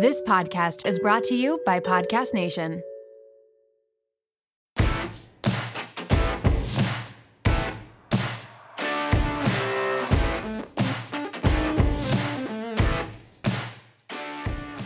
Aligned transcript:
This 0.00 0.20
podcast 0.20 0.86
is 0.86 1.00
brought 1.00 1.24
to 1.24 1.34
you 1.34 1.60
by 1.66 1.80
Podcast 1.80 2.32
Nation. 2.32 2.84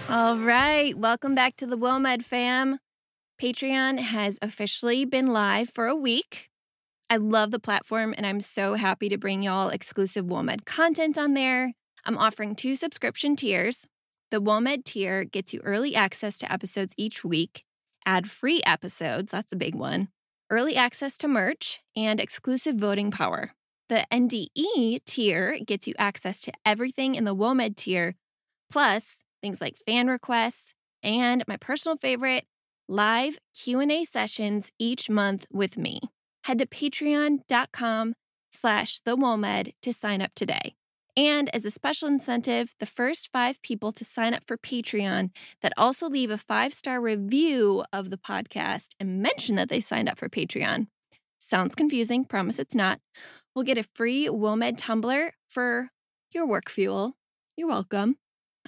All 0.08 0.38
right, 0.38 0.96
welcome 0.96 1.34
back 1.34 1.56
to 1.56 1.66
the 1.66 1.76
WOMED 1.76 2.22
fam. 2.22 2.78
Patreon 3.38 3.98
has 3.98 4.38
officially 4.40 5.04
been 5.04 5.26
live 5.26 5.68
for 5.68 5.88
a 5.88 5.94
week. 5.94 6.48
I 7.10 7.18
love 7.18 7.50
the 7.50 7.58
platform 7.58 8.14
and 8.16 8.24
I'm 8.24 8.40
so 8.40 8.76
happy 8.76 9.10
to 9.10 9.18
bring 9.18 9.42
y'all 9.42 9.68
exclusive 9.68 10.24
WOMED 10.24 10.64
content 10.64 11.18
on 11.18 11.34
there. 11.34 11.74
I'm 12.06 12.16
offering 12.16 12.54
two 12.54 12.76
subscription 12.76 13.36
tiers. 13.36 13.86
The 14.32 14.40
WOMED 14.40 14.84
tier 14.84 15.24
gets 15.24 15.52
you 15.52 15.60
early 15.62 15.94
access 15.94 16.38
to 16.38 16.50
episodes 16.50 16.94
each 16.96 17.22
week, 17.22 17.64
ad 18.06 18.30
free 18.30 18.62
episodes, 18.64 19.30
that's 19.30 19.52
a 19.52 19.56
big 19.56 19.74
one, 19.74 20.08
early 20.48 20.74
access 20.74 21.18
to 21.18 21.28
merch, 21.28 21.80
and 21.94 22.18
exclusive 22.18 22.76
voting 22.76 23.10
power. 23.10 23.52
The 23.90 24.06
NDE 24.10 25.04
tier 25.04 25.58
gets 25.58 25.86
you 25.86 25.92
access 25.98 26.40
to 26.44 26.52
everything 26.64 27.14
in 27.14 27.24
the 27.24 27.36
WOMED 27.36 27.76
tier, 27.76 28.14
plus 28.70 29.22
things 29.42 29.60
like 29.60 29.76
fan 29.76 30.06
requests 30.06 30.72
and 31.02 31.44
my 31.46 31.58
personal 31.58 31.98
favorite, 31.98 32.46
live 32.88 33.38
Q&A 33.54 34.02
sessions 34.04 34.72
each 34.78 35.10
month 35.10 35.44
with 35.52 35.76
me. 35.76 36.00
Head 36.44 36.58
to 36.60 36.64
patreon.com 36.64 38.14
slash 38.50 39.00
the 39.00 39.14
WOMED 39.14 39.72
to 39.82 39.92
sign 39.92 40.22
up 40.22 40.30
today. 40.34 40.74
And 41.16 41.54
as 41.54 41.66
a 41.66 41.70
special 41.70 42.08
incentive, 42.08 42.74
the 42.80 42.86
first 42.86 43.30
five 43.32 43.60
people 43.62 43.92
to 43.92 44.04
sign 44.04 44.32
up 44.32 44.44
for 44.46 44.56
Patreon 44.56 45.30
that 45.60 45.74
also 45.76 46.08
leave 46.08 46.30
a 46.30 46.38
five 46.38 46.72
star 46.72 47.00
review 47.00 47.84
of 47.92 48.10
the 48.10 48.16
podcast 48.16 48.94
and 48.98 49.20
mention 49.20 49.56
that 49.56 49.68
they 49.68 49.80
signed 49.80 50.08
up 50.08 50.18
for 50.18 50.28
Patreon. 50.28 50.86
Sounds 51.38 51.74
confusing, 51.74 52.24
promise 52.24 52.58
it's 52.58 52.74
not. 52.74 53.00
We'll 53.54 53.64
get 53.64 53.76
a 53.76 53.82
free 53.94 54.28
WOMED 54.28 54.76
tumbler 54.78 55.34
for 55.48 55.90
your 56.32 56.46
work 56.46 56.70
fuel. 56.70 57.14
You're 57.56 57.68
welcome. 57.68 58.16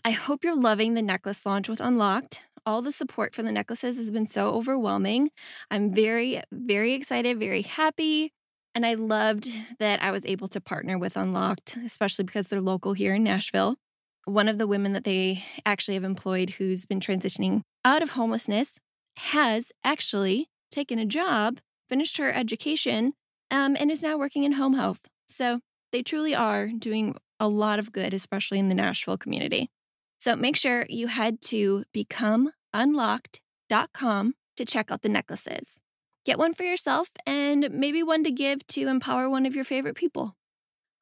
I 0.04 0.10
hope 0.10 0.44
you're 0.44 0.56
loving 0.56 0.92
the 0.92 1.02
necklace 1.02 1.46
launch 1.46 1.68
with 1.68 1.80
Unlocked. 1.80 2.40
All 2.66 2.82
the 2.82 2.92
support 2.92 3.34
for 3.34 3.42
the 3.42 3.52
necklaces 3.52 3.96
has 3.96 4.10
been 4.10 4.26
so 4.26 4.50
overwhelming. 4.50 5.30
I'm 5.70 5.94
very, 5.94 6.42
very 6.52 6.92
excited, 6.92 7.38
very 7.38 7.62
happy. 7.62 8.32
And 8.74 8.84
I 8.84 8.94
loved 8.94 9.48
that 9.78 10.02
I 10.02 10.10
was 10.10 10.26
able 10.26 10.48
to 10.48 10.60
partner 10.60 10.98
with 10.98 11.16
Unlocked, 11.16 11.76
especially 11.84 12.24
because 12.24 12.48
they're 12.48 12.60
local 12.60 12.94
here 12.94 13.14
in 13.14 13.22
Nashville. 13.22 13.76
One 14.24 14.48
of 14.48 14.58
the 14.58 14.66
women 14.66 14.92
that 14.94 15.04
they 15.04 15.44
actually 15.64 15.94
have 15.94 16.02
employed 16.02 16.50
who's 16.50 16.84
been 16.86 16.98
transitioning 16.98 17.62
out 17.84 18.02
of 18.02 18.10
homelessness 18.10 18.80
has 19.18 19.70
actually 19.84 20.48
taken 20.70 20.98
a 20.98 21.06
job, 21.06 21.60
finished 21.88 22.16
her 22.16 22.32
education, 22.32 23.12
um, 23.50 23.76
and 23.78 23.90
is 23.90 24.02
now 24.02 24.16
working 24.18 24.44
in 24.44 24.52
home 24.52 24.72
health. 24.74 25.00
So 25.26 25.60
they 25.92 26.02
truly 26.02 26.34
are 26.34 26.68
doing 26.68 27.16
a 27.38 27.46
lot 27.46 27.78
of 27.78 27.92
good, 27.92 28.12
especially 28.12 28.58
in 28.58 28.68
the 28.68 28.74
Nashville 28.74 29.18
community. 29.18 29.70
So 30.18 30.34
make 30.34 30.56
sure 30.56 30.86
you 30.88 31.06
head 31.08 31.40
to 31.42 31.84
becomeunlocked.com 31.94 34.34
to 34.56 34.64
check 34.64 34.90
out 34.90 35.02
the 35.02 35.08
necklaces. 35.08 35.80
Get 36.24 36.38
one 36.38 36.54
for 36.54 36.62
yourself 36.62 37.10
and 37.26 37.68
maybe 37.70 38.02
one 38.02 38.24
to 38.24 38.30
give 38.30 38.66
to 38.68 38.88
empower 38.88 39.28
one 39.28 39.44
of 39.44 39.54
your 39.54 39.64
favorite 39.64 39.94
people. 39.94 40.36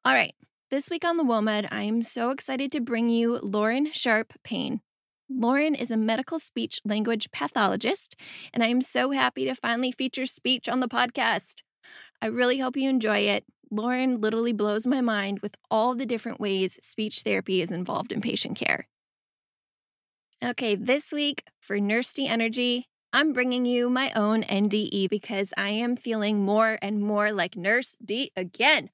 All 0.03 0.13
right, 0.13 0.35
this 0.69 0.89
week 0.89 1.05
on 1.05 1.15
the 1.15 1.23
WOMED, 1.23 1.65
I 1.71 1.83
am 1.83 2.01
so 2.01 2.29
excited 2.29 2.73
to 2.73 2.81
bring 2.81 3.07
you 3.07 3.39
Lauren 3.41 3.89
Sharp 3.93 4.33
Payne. 4.43 4.81
Lauren 5.29 5.75
is 5.75 5.89
a 5.89 5.95
medical 5.95 6.39
speech 6.39 6.81
language 6.83 7.31
pathologist, 7.31 8.17
and 8.53 8.61
I 8.61 8.67
am 8.67 8.81
so 8.81 9.11
happy 9.11 9.45
to 9.45 9.55
finally 9.55 9.93
feature 9.93 10.25
speech 10.25 10.67
on 10.67 10.81
the 10.81 10.89
podcast. 10.89 11.63
I 12.21 12.25
really 12.25 12.59
hope 12.59 12.75
you 12.75 12.89
enjoy 12.89 13.19
it. 13.19 13.45
Lauren 13.71 14.19
literally 14.19 14.51
blows 14.51 14.85
my 14.85 14.99
mind 14.99 15.39
with 15.39 15.55
all 15.71 15.95
the 15.95 16.05
different 16.05 16.41
ways 16.41 16.77
speech 16.81 17.21
therapy 17.21 17.61
is 17.61 17.71
involved 17.71 18.11
in 18.11 18.19
patient 18.19 18.57
care. 18.57 18.89
Okay, 20.43 20.75
this 20.75 21.13
week 21.13 21.45
for 21.61 21.79
Nurse 21.79 22.13
D 22.13 22.27
Energy, 22.27 22.89
I'm 23.15 23.31
bringing 23.31 23.63
you 23.65 23.91
my 23.91 24.11
own 24.15 24.41
NDE 24.41 25.07
because 25.07 25.53
I 25.55 25.69
am 25.69 25.95
feeling 25.95 26.41
more 26.41 26.79
and 26.81 26.99
more 26.99 27.31
like 27.31 27.55
Nurse 27.55 27.95
D 28.03 28.31
again. 28.35 28.89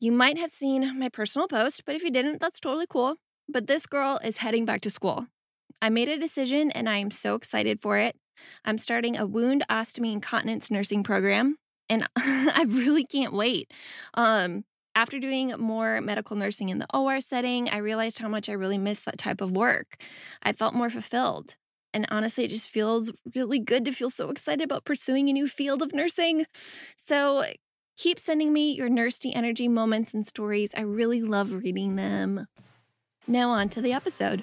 You 0.00 0.12
might 0.12 0.38
have 0.38 0.48
seen 0.48 0.98
my 0.98 1.10
personal 1.10 1.46
post, 1.46 1.84
but 1.84 1.94
if 1.94 2.02
you 2.02 2.10
didn't, 2.10 2.40
that's 2.40 2.58
totally 2.58 2.86
cool. 2.88 3.16
But 3.46 3.66
this 3.66 3.84
girl 3.84 4.18
is 4.24 4.38
heading 4.38 4.64
back 4.64 4.80
to 4.80 4.90
school. 4.90 5.26
I 5.82 5.90
made 5.90 6.08
a 6.08 6.18
decision 6.18 6.70
and 6.70 6.88
I 6.88 6.96
am 6.96 7.10
so 7.10 7.34
excited 7.34 7.82
for 7.82 7.98
it. 7.98 8.16
I'm 8.64 8.78
starting 8.78 9.18
a 9.18 9.26
wound 9.26 9.62
ostomy 9.68 10.14
and 10.14 10.22
continence 10.22 10.70
nursing 10.70 11.02
program, 11.02 11.56
and 11.90 12.08
I 12.16 12.64
really 12.66 13.04
can't 13.04 13.34
wait. 13.34 13.70
Um, 14.14 14.64
after 14.94 15.18
doing 15.20 15.52
more 15.58 16.00
medical 16.00 16.34
nursing 16.34 16.70
in 16.70 16.78
the 16.78 16.86
OR 16.94 17.20
setting, 17.20 17.68
I 17.68 17.76
realized 17.76 18.20
how 18.20 18.28
much 18.28 18.48
I 18.48 18.52
really 18.52 18.78
miss 18.78 19.04
that 19.04 19.18
type 19.18 19.42
of 19.42 19.52
work. 19.52 20.02
I 20.42 20.52
felt 20.52 20.74
more 20.74 20.88
fulfilled. 20.88 21.56
And 21.94 22.06
honestly, 22.10 22.44
it 22.44 22.50
just 22.50 22.68
feels 22.68 23.12
really 23.36 23.60
good 23.60 23.84
to 23.84 23.92
feel 23.92 24.10
so 24.10 24.28
excited 24.28 24.64
about 24.64 24.84
pursuing 24.84 25.28
a 25.28 25.32
new 25.32 25.46
field 25.46 25.80
of 25.80 25.94
nursing. 25.94 26.44
So 26.96 27.44
keep 27.96 28.18
sending 28.18 28.52
me 28.52 28.72
your 28.72 28.88
Nurse 28.88 29.20
D 29.20 29.32
energy 29.32 29.68
moments 29.68 30.12
and 30.12 30.26
stories. 30.26 30.74
I 30.76 30.80
really 30.80 31.22
love 31.22 31.52
reading 31.52 31.94
them. 31.94 32.48
Now, 33.28 33.50
on 33.50 33.68
to 33.70 33.80
the 33.80 33.92
episode. 33.92 34.42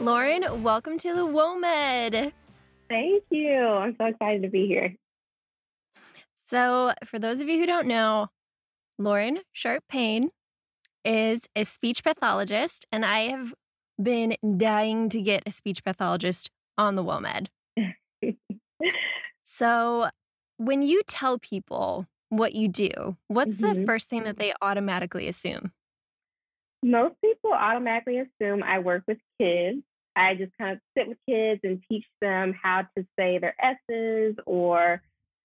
Lauren, 0.00 0.62
welcome 0.62 0.96
to 0.96 1.14
the 1.14 1.26
WOMED. 1.26 2.32
Thank 2.88 3.24
you. 3.30 3.54
I'm 3.54 3.94
so 3.98 4.06
excited 4.06 4.42
to 4.42 4.48
be 4.48 4.66
here. 4.66 4.94
So, 6.46 6.94
for 7.04 7.18
those 7.18 7.40
of 7.40 7.48
you 7.50 7.58
who 7.58 7.66
don't 7.66 7.86
know, 7.86 8.28
Lauren 8.98 9.40
Sharpe-Payne 9.52 10.30
is 11.04 11.48
a 11.56 11.64
speech 11.64 12.04
pathologist, 12.04 12.86
and 12.92 13.04
I 13.04 13.20
have 13.20 13.54
been 14.00 14.36
dying 14.56 15.08
to 15.10 15.20
get 15.20 15.42
a 15.46 15.50
speech 15.50 15.84
pathologist 15.84 16.50
on 16.78 16.94
the 16.94 17.04
WOMED. 17.04 17.48
so, 19.42 20.08
when 20.56 20.82
you 20.82 21.02
tell 21.06 21.38
people 21.38 22.06
what 22.28 22.54
you 22.54 22.68
do, 22.68 23.16
what's 23.28 23.60
mm-hmm. 23.60 23.80
the 23.80 23.86
first 23.86 24.08
thing 24.08 24.24
that 24.24 24.38
they 24.38 24.52
automatically 24.62 25.28
assume? 25.28 25.72
Most 26.82 27.14
people 27.22 27.52
automatically 27.52 28.18
assume 28.18 28.62
I 28.62 28.78
work 28.78 29.04
with 29.06 29.18
kids. 29.40 29.82
I 30.16 30.34
just 30.34 30.52
kind 30.58 30.72
of 30.74 30.80
sit 30.96 31.08
with 31.08 31.18
kids 31.28 31.60
and 31.64 31.82
teach 31.90 32.04
them 32.20 32.54
how 32.60 32.82
to 32.96 33.06
say 33.18 33.38
their 33.38 33.56
S's 33.60 34.36
or 34.46 35.02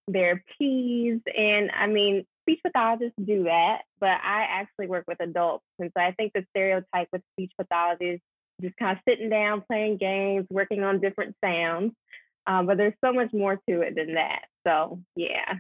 their 0.07 0.43
P's. 0.57 1.21
And 1.35 1.71
I 1.71 1.87
mean, 1.87 2.25
speech 2.49 2.59
pathologists 2.63 3.15
do 3.23 3.43
that, 3.43 3.81
but 3.99 4.09
I 4.09 4.45
actually 4.49 4.87
work 4.87 5.05
with 5.07 5.19
adults. 5.21 5.63
And 5.77 5.91
so 5.95 6.03
I 6.03 6.11
think 6.13 6.33
the 6.33 6.45
stereotype 6.51 7.07
with 7.11 7.21
speech 7.33 7.51
pathologists 7.57 8.23
is 8.59 8.69
just 8.69 8.77
kind 8.77 8.97
of 8.97 9.03
sitting 9.07 9.29
down, 9.29 9.63
playing 9.67 9.97
games, 9.97 10.47
working 10.49 10.83
on 10.83 10.99
different 10.99 11.35
sounds. 11.43 11.93
Um, 12.47 12.65
but 12.65 12.77
there's 12.77 12.93
so 13.03 13.13
much 13.13 13.31
more 13.33 13.59
to 13.69 13.81
it 13.81 13.95
than 13.95 14.15
that. 14.15 14.45
So, 14.65 14.99
yeah. 15.15 15.55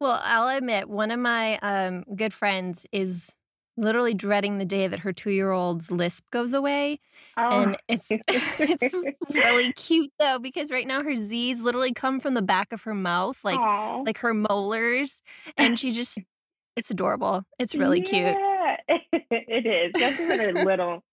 Well, 0.00 0.20
I'll 0.24 0.56
admit, 0.56 0.88
one 0.88 1.10
of 1.10 1.20
my 1.20 1.58
um, 1.58 2.04
good 2.14 2.32
friends 2.32 2.86
is 2.92 3.34
literally 3.76 4.14
dreading 4.14 4.58
the 4.58 4.64
day 4.64 4.86
that 4.86 5.00
her 5.00 5.12
two 5.12 5.30
year 5.30 5.50
old's 5.50 5.90
lisp 5.90 6.24
goes 6.30 6.52
away. 6.52 7.00
Oh. 7.36 7.62
And 7.62 7.76
it's 7.88 8.08
it's 8.28 8.94
really 9.34 9.72
cute 9.72 10.12
though, 10.18 10.38
because 10.38 10.70
right 10.70 10.86
now 10.86 11.02
her 11.02 11.16
Z's 11.16 11.62
literally 11.62 11.92
come 11.92 12.20
from 12.20 12.34
the 12.34 12.42
back 12.42 12.72
of 12.72 12.82
her 12.82 12.94
mouth, 12.94 13.38
like 13.44 13.58
Aww. 13.58 14.06
like 14.06 14.18
her 14.18 14.34
molars. 14.34 15.22
And 15.56 15.78
she 15.78 15.90
just 15.90 16.18
it's 16.76 16.90
adorable. 16.90 17.44
It's 17.58 17.74
really 17.74 18.00
yeah, 18.00 18.76
cute. 18.86 19.16
it 19.30 19.66
is. 19.66 20.00
Just 20.00 20.18
when 20.18 20.38
they're 20.38 20.64
little. 20.64 21.04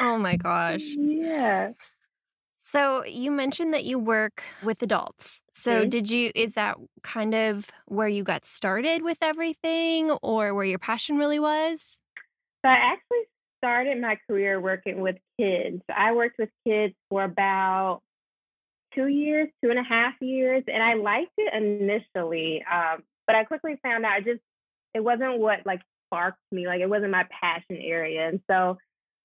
oh 0.00 0.18
my 0.18 0.36
gosh. 0.36 0.82
Yeah. 0.84 1.72
So 2.70 3.04
you 3.04 3.32
mentioned 3.32 3.74
that 3.74 3.82
you 3.82 3.98
work 3.98 4.44
with 4.62 4.80
adults. 4.80 5.42
So 5.52 5.80
mm-hmm. 5.80 5.88
did 5.88 6.08
you 6.08 6.30
is 6.36 6.54
that 6.54 6.76
kind 7.02 7.34
of 7.34 7.68
where 7.86 8.06
you 8.06 8.22
got 8.22 8.44
started 8.44 9.02
with 9.02 9.18
everything 9.20 10.12
or 10.22 10.54
where 10.54 10.64
your 10.64 10.78
passion 10.78 11.18
really 11.18 11.40
was? 11.40 11.98
So 12.64 12.70
I 12.70 12.92
actually 12.92 13.24
started 13.58 14.00
my 14.00 14.18
career 14.28 14.60
working 14.60 15.00
with 15.00 15.16
kids. 15.38 15.82
I 15.92 16.12
worked 16.12 16.38
with 16.38 16.50
kids 16.64 16.94
for 17.08 17.24
about 17.24 18.02
two 18.94 19.08
years, 19.08 19.48
two 19.64 19.70
and 19.70 19.78
a 19.78 19.82
half 19.82 20.14
years, 20.20 20.62
and 20.68 20.80
I 20.80 20.94
liked 20.94 21.32
it 21.38 21.52
initially. 21.52 22.64
Um, 22.72 23.02
but 23.26 23.34
I 23.34 23.42
quickly 23.44 23.80
found 23.82 24.04
out 24.04 24.18
it 24.18 24.26
just 24.26 24.42
it 24.94 25.02
wasn't 25.02 25.40
what 25.40 25.66
like 25.66 25.80
sparked 26.06 26.38
me. 26.52 26.68
Like 26.68 26.82
it 26.82 26.88
wasn't 26.88 27.10
my 27.10 27.26
passion 27.40 27.78
area. 27.82 28.28
And 28.28 28.40
so 28.48 28.78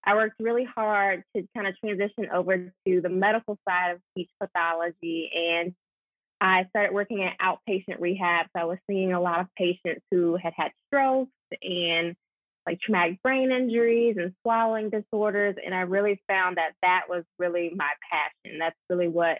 I 0.05 0.15
worked 0.15 0.35
really 0.39 0.65
hard 0.65 1.23
to 1.35 1.47
kind 1.55 1.67
of 1.67 1.77
transition 1.79 2.27
over 2.33 2.71
to 2.87 3.01
the 3.01 3.09
medical 3.09 3.57
side 3.67 3.91
of 3.91 3.99
speech 4.11 4.29
pathology. 4.39 5.31
And 5.33 5.73
I 6.39 6.65
started 6.69 6.93
working 6.93 7.23
at 7.23 7.37
outpatient 7.39 7.99
rehab. 7.99 8.47
So 8.55 8.61
I 8.61 8.65
was 8.65 8.77
seeing 8.89 9.13
a 9.13 9.21
lot 9.21 9.39
of 9.39 9.47
patients 9.57 10.01
who 10.11 10.37
had 10.41 10.53
had 10.55 10.71
strokes 10.87 11.31
and 11.61 12.15
like 12.67 12.79
traumatic 12.79 13.21
brain 13.23 13.51
injuries 13.51 14.17
and 14.17 14.33
swallowing 14.43 14.89
disorders. 14.89 15.55
And 15.63 15.73
I 15.73 15.81
really 15.81 16.21
found 16.27 16.57
that 16.57 16.73
that 16.81 17.03
was 17.09 17.23
really 17.39 17.71
my 17.75 17.89
passion. 18.11 18.59
That's 18.59 18.75
really 18.89 19.07
what 19.07 19.39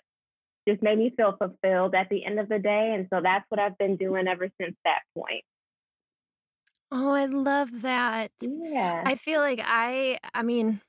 just 0.68 0.82
made 0.82 0.98
me 0.98 1.14
feel 1.16 1.38
fulfilled 1.38 1.94
at 1.94 2.10
the 2.10 2.26
end 2.26 2.40
of 2.40 2.50
the 2.50 2.60
day. 2.60 2.94
And 2.96 3.08
so 3.14 3.22
that's 3.22 3.46
what 3.50 3.60
I've 3.60 3.78
been 3.78 3.98
doing 3.98 4.28
ever 4.28 4.50
since 4.60 4.76
that 4.84 5.02
point. 5.18 5.44
Oh, 6.98 7.12
I 7.12 7.26
love 7.26 7.82
that. 7.82 8.32
Yeah. 8.40 9.04
I 9.06 9.16
feel 9.16 9.42
like 9.42 9.60
I, 9.64 10.18
I 10.34 10.44
mean, 10.44 10.82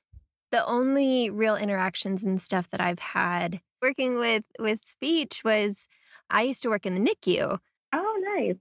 the 0.51 0.65
only 0.65 1.29
real 1.29 1.55
interactions 1.57 2.23
and 2.23 2.41
stuff 2.41 2.69
that 2.71 2.81
I've 2.81 2.99
had 2.99 3.61
working 3.81 4.17
with 4.19 4.45
with 4.59 4.85
speech 4.85 5.43
was 5.45 5.87
I 6.29 6.43
used 6.43 6.63
to 6.63 6.69
work 6.69 6.85
in 6.85 6.95
the 6.95 7.01
NICU. 7.01 7.59
Oh, 7.93 8.21
nice. 8.37 8.57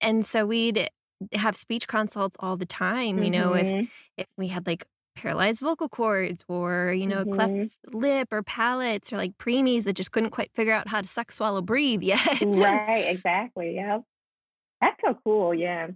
And 0.00 0.24
so 0.24 0.46
we'd 0.46 0.88
have 1.32 1.56
speech 1.56 1.88
consults 1.88 2.36
all 2.40 2.56
the 2.56 2.66
time, 2.66 3.22
you 3.22 3.30
know, 3.30 3.54
if 3.54 3.74
if 4.16 4.26
we 4.36 4.48
had 4.48 4.66
like 4.66 4.86
paralyzed 5.16 5.60
vocal 5.60 5.88
cords 5.88 6.44
or, 6.48 6.92
you 6.92 7.06
know, 7.06 7.24
Mhm. 7.24 7.30
cleft 7.34 7.68
lip 7.92 8.28
or 8.32 8.42
palates 8.42 9.12
or 9.12 9.16
like 9.16 9.36
preemies 9.38 9.84
that 9.84 9.94
just 9.94 10.12
couldn't 10.12 10.30
quite 10.30 10.52
figure 10.54 10.72
out 10.72 10.88
how 10.88 11.00
to 11.00 11.08
suck, 11.08 11.32
swallow, 11.32 11.62
breathe 11.62 12.02
yet. 12.04 12.20
Right, 12.40 13.06
exactly. 13.08 13.74
yeah 13.74 14.00
That's 14.80 15.00
so 15.04 15.14
cool. 15.24 15.54
Yeah. 15.54 15.88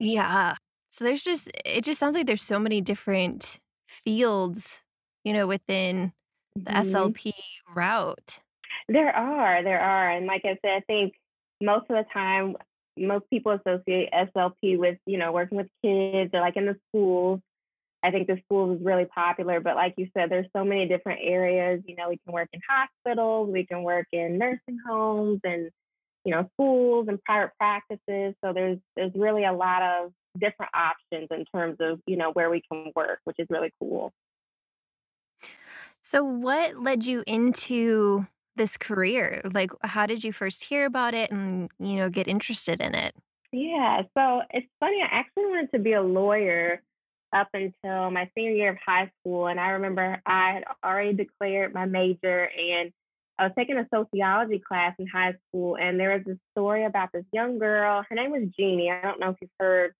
Yeah. 0.00 0.54
So 0.90 1.04
there's 1.04 1.22
just 1.22 1.50
it 1.64 1.84
just 1.84 2.00
sounds 2.00 2.16
like 2.16 2.26
there's 2.26 2.42
so 2.42 2.58
many 2.58 2.80
different 2.80 3.60
fields, 3.86 4.82
you 5.24 5.32
know, 5.32 5.46
within 5.46 6.12
the 6.56 6.72
Mhm. 6.72 6.84
SLP 7.14 7.32
route. 7.74 8.40
There 8.88 9.14
are, 9.14 9.62
there 9.62 9.80
are. 9.80 10.10
And 10.10 10.26
like 10.26 10.44
I 10.44 10.58
said, 10.62 10.72
I 10.78 10.80
think 10.80 11.14
most 11.60 11.82
of 11.90 11.96
the 11.96 12.04
time, 12.12 12.56
most 12.96 13.28
people 13.30 13.52
associate 13.52 14.08
SLP 14.12 14.76
with, 14.78 14.98
you 15.06 15.18
know, 15.18 15.32
working 15.32 15.58
with 15.58 15.68
kids 15.84 16.30
or 16.34 16.40
like 16.40 16.56
in 16.56 16.66
the 16.66 16.76
schools. 16.88 17.40
I 18.02 18.10
think 18.10 18.28
the 18.28 18.40
schools 18.46 18.78
is 18.78 18.84
really 18.84 19.04
popular, 19.04 19.60
but 19.60 19.76
like 19.76 19.94
you 19.98 20.08
said, 20.16 20.30
there's 20.30 20.46
so 20.56 20.64
many 20.64 20.88
different 20.88 21.20
areas. 21.22 21.82
You 21.86 21.96
know, 21.96 22.08
we 22.08 22.16
can 22.24 22.32
work 22.32 22.48
in 22.52 22.60
hospitals, 22.68 23.50
we 23.52 23.66
can 23.66 23.82
work 23.82 24.06
in 24.12 24.38
nursing 24.38 24.78
homes 24.86 25.40
and, 25.44 25.70
you 26.24 26.32
know, 26.32 26.48
schools 26.54 27.06
and 27.08 27.22
private 27.24 27.52
practices. 27.58 28.34
So 28.44 28.52
there's 28.52 28.78
there's 28.96 29.12
really 29.14 29.44
a 29.44 29.52
lot 29.52 29.82
of 29.82 30.12
different 30.38 30.72
options 30.74 31.28
in 31.30 31.44
terms 31.54 31.76
of, 31.80 32.00
you 32.06 32.16
know, 32.16 32.30
where 32.32 32.50
we 32.50 32.62
can 32.70 32.92
work, 32.94 33.20
which 33.24 33.36
is 33.38 33.46
really 33.50 33.72
cool. 33.80 34.12
So 36.02 36.24
what 36.24 36.82
led 36.82 37.04
you 37.04 37.22
into 37.26 38.26
this 38.56 38.76
career? 38.76 39.42
Like 39.52 39.70
how 39.82 40.06
did 40.06 40.24
you 40.24 40.32
first 40.32 40.64
hear 40.64 40.86
about 40.86 41.14
it 41.14 41.30
and, 41.30 41.70
you 41.78 41.96
know, 41.96 42.08
get 42.08 42.28
interested 42.28 42.80
in 42.80 42.94
it? 42.94 43.14
Yeah, 43.52 44.02
so 44.16 44.42
it's 44.50 44.68
funny. 44.78 45.00
I 45.02 45.08
actually 45.10 45.46
wanted 45.46 45.72
to 45.72 45.80
be 45.80 45.92
a 45.94 46.02
lawyer 46.02 46.82
up 47.32 47.48
until 47.52 48.10
my 48.10 48.30
senior 48.34 48.52
year 48.52 48.70
of 48.70 48.78
high 48.84 49.10
school. 49.20 49.46
And 49.46 49.58
I 49.58 49.70
remember 49.70 50.20
I 50.26 50.52
had 50.52 50.64
already 50.84 51.14
declared 51.14 51.74
my 51.74 51.86
major 51.86 52.48
and 52.48 52.92
I 53.40 53.44
was 53.44 53.52
taking 53.56 53.78
a 53.78 53.88
sociology 53.92 54.58
class 54.58 54.94
in 54.98 55.06
high 55.06 55.34
school. 55.48 55.78
And 55.80 55.98
there 55.98 56.12
was 56.12 56.22
this 56.26 56.36
story 56.52 56.84
about 56.84 57.08
this 57.12 57.24
young 57.32 57.58
girl. 57.58 58.04
Her 58.06 58.14
name 58.14 58.32
was 58.32 58.42
Genie. 58.58 58.90
I 58.90 59.00
don't 59.00 59.18
know 59.18 59.30
if 59.30 59.36
you've 59.40 59.50
heard 59.58 59.94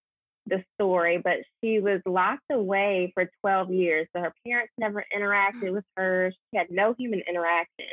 the 0.47 0.63
story, 0.75 1.17
but 1.25 1.39
she 1.63 1.81
was 1.81 2.03
locked 2.05 2.51
away 2.51 3.13
for 3.15 3.31
12 3.41 3.73
years. 3.73 4.09
So 4.15 4.21
her 4.21 4.35
parents 4.47 4.73
never 4.77 5.07
interacted 5.17 5.73
with 5.73 5.85
her. 5.97 6.33
She 6.51 6.59
had 6.59 6.67
no 6.71 6.95
human 6.99 7.23
interaction. 7.27 7.87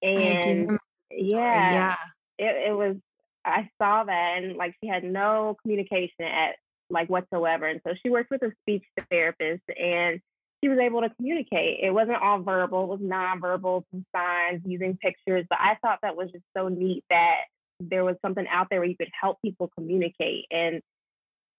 And 0.00 0.78
yeah, 1.10 1.72
yeah. 1.72 1.96
it, 2.38 2.70
it 2.70 2.72
was 2.72 2.96
I 3.44 3.68
saw 3.82 4.04
that 4.04 4.34
and 4.36 4.56
like 4.56 4.76
she 4.80 4.88
had 4.88 5.02
no 5.02 5.56
communication 5.62 6.24
at 6.24 6.54
like 6.88 7.08
whatsoever. 7.08 7.66
And 7.66 7.80
so 7.84 7.94
she 8.00 8.10
worked 8.10 8.30
with 8.30 8.42
a 8.42 8.52
speech 8.62 8.84
therapist 9.10 9.62
and 9.76 10.20
she 10.62 10.68
was 10.68 10.78
able 10.78 11.02
to 11.02 11.10
communicate. 11.10 11.80
It 11.82 11.90
wasn't 11.90 12.22
all 12.22 12.42
verbal, 12.42 12.84
it 12.84 12.88
was 12.88 13.00
nonverbal, 13.00 13.84
some 13.90 14.04
signs, 14.14 14.62
using 14.64 14.96
pictures. 14.96 15.46
But 15.48 15.58
I 15.60 15.76
thought 15.82 16.00
that 16.02 16.16
was 16.16 16.30
just 16.32 16.44
so 16.56 16.68
neat 16.68 17.04
that 17.10 17.42
there 17.80 18.04
was 18.04 18.16
something 18.22 18.46
out 18.50 18.66
there 18.70 18.80
where 18.80 18.88
you 18.88 18.96
could 18.96 19.10
help 19.18 19.40
people 19.42 19.70
communicate. 19.76 20.46
And 20.50 20.82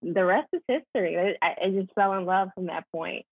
the 0.01 0.25
rest 0.25 0.50
is 0.54 0.62
history. 0.68 1.18
I, 1.18 1.36
I 1.46 1.56
I 1.66 1.69
just 1.72 1.94
fell 1.94 2.13
in 2.13 2.25
love 2.25 2.50
from 2.56 2.68
that 2.68 2.86
point. 2.94 3.25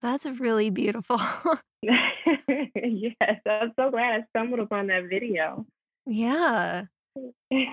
That's 0.00 0.26
really 0.26 0.70
beautiful. 0.70 1.20
yes, 1.82 3.40
I'm 3.46 3.72
so 3.78 3.90
glad 3.90 4.20
I 4.20 4.24
stumbled 4.30 4.60
upon 4.60 4.88
that 4.88 5.04
video. 5.08 5.66
yeah. 6.06 6.84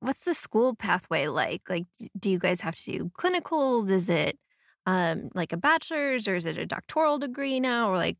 What's 0.00 0.24
the 0.24 0.34
school 0.34 0.74
pathway 0.74 1.28
like? 1.28 1.62
Like 1.68 1.86
do 2.18 2.28
you 2.28 2.38
guys 2.38 2.62
have 2.62 2.74
to 2.76 2.92
do 2.92 3.10
clinicals? 3.18 3.90
Is 3.90 4.08
it 4.08 4.38
um 4.86 5.30
like 5.34 5.52
a 5.52 5.56
bachelor's 5.56 6.26
or 6.28 6.34
is 6.34 6.46
it 6.46 6.58
a 6.58 6.66
doctoral 6.66 7.18
degree 7.18 7.60
now 7.60 7.90
or 7.90 7.96
like 7.96 8.18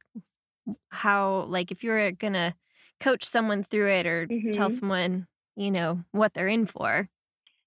how 0.91 1.43
like 1.44 1.70
if 1.70 1.82
you're 1.82 2.12
going 2.12 2.35
to 2.35 2.55
coach 3.00 3.25
someone 3.25 3.62
through 3.64 3.91
it 3.91 4.06
or 4.06 4.31
tell 4.53 4.70
hmm 4.70 4.70
someone, 4.70 5.26
you 5.56 5.70
know, 5.70 6.05
what 6.12 6.35
they're 6.35 6.49
in 6.49 6.67
for? 6.67 7.09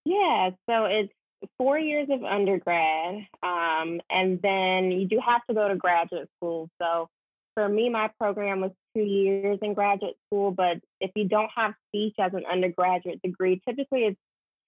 Yeah, 0.06 0.52
so 0.70 0.86
it's 0.86 1.14
four 1.58 1.78
years 1.80 2.08
of 2.12 2.24
undergrad, 2.24 3.28
um, 3.44 4.02
and 4.10 4.40
then 4.42 4.92
you 4.92 5.08
do 5.08 5.20
have 5.26 5.42
to 5.48 5.54
go 5.54 5.68
to 5.68 5.76
graduate 5.76 6.30
school. 6.38 6.70
So 6.82 7.08
for 7.56 7.68
me, 7.68 7.90
my 7.90 8.12
program 8.20 8.62
was 8.62 8.72
two 8.96 9.04
years 9.04 9.60
in 9.62 9.74
graduate 9.74 10.16
school, 10.28 10.52
but 10.52 10.78
if 11.00 11.12
you 11.16 11.28
don't 11.28 11.50
have 11.56 11.74
speech 11.90 12.16
as 12.20 12.34
an 12.34 12.46
undergraduate 12.50 13.22
degree, 13.24 13.62
typically 13.68 14.06
it's 14.06 14.20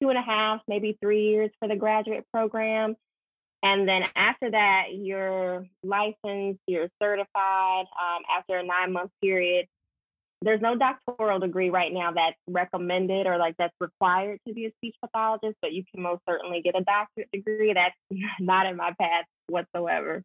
two 0.01 0.09
and 0.09 0.18
a 0.18 0.21
half, 0.21 0.62
maybe 0.68 0.97
three 1.01 1.30
years 1.30 1.51
for 1.59 1.68
the 1.68 1.75
graduate 1.75 2.25
program. 2.33 2.95
And 3.63 3.88
then 3.88 4.04
after 4.15 4.51
that, 4.51 4.83
you're 4.94 5.65
licensed, 5.83 6.62
you're 6.68 6.89
certified 7.01 7.86
um, 8.00 8.24
after 8.38 8.57
a 8.57 8.63
nine 8.63 8.94
month 8.94 9.12
period 9.21 9.68
there's 10.42 10.62
no 10.62 10.75
doctoral 10.75 11.39
degree 11.39 11.69
right 11.69 11.92
now 11.92 12.12
that's 12.12 12.38
recommended 12.48 13.25
or 13.25 13.38
like 13.38 13.56
that's 13.57 13.74
required 13.80 14.39
to 14.48 14.54
be 14.54 14.65
a 14.65 14.71
speech 14.77 14.95
pathologist, 15.01 15.56
but 15.62 15.74
you 15.74 15.83
can 15.92 16.04
most 16.04 16.21
certainly 16.30 16.62
get 16.62 16.75
a 16.75 16.83
doctorate 16.83 17.30
degree. 17.31 17.74
That's 17.74 17.95
not 18.39 18.68
in 18.68 18.77
my 18.77 18.94
path 19.00 19.25
whatsoever. 19.48 20.24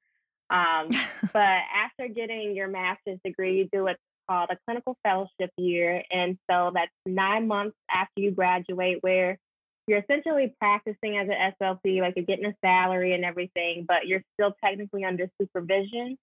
Um, 0.50 0.88
but 1.32 1.61
after 1.75 2.08
getting 2.14 2.55
your 2.55 2.69
master's 2.69 3.19
degree, 3.25 3.58
you 3.58 3.69
do 3.73 3.84
what's 3.84 4.00
called 4.29 4.50
a 4.50 4.58
clinical 4.67 4.96
fellowship 5.02 5.50
year. 5.56 6.02
And 6.11 6.37
so 6.50 6.73
that's 6.75 6.93
nine 7.06 7.49
months 7.49 7.76
after 7.90 8.20
you 8.20 8.32
graduate, 8.32 8.99
where 9.00 9.38
you're 9.86 9.98
essentially 9.98 10.55
practicing 10.58 11.19
as 11.19 11.29
an 11.29 11.53
SLP, 11.60 12.01
like 12.01 12.15
you're 12.17 12.24
getting 12.24 12.46
a 12.46 12.55
salary 12.65 13.15
and 13.15 13.24
everything, 13.24 13.84
but 13.86 14.06
you're 14.06 14.22
still 14.34 14.55
technically 14.65 15.05
under 15.05 15.29
supervision. 15.41 16.17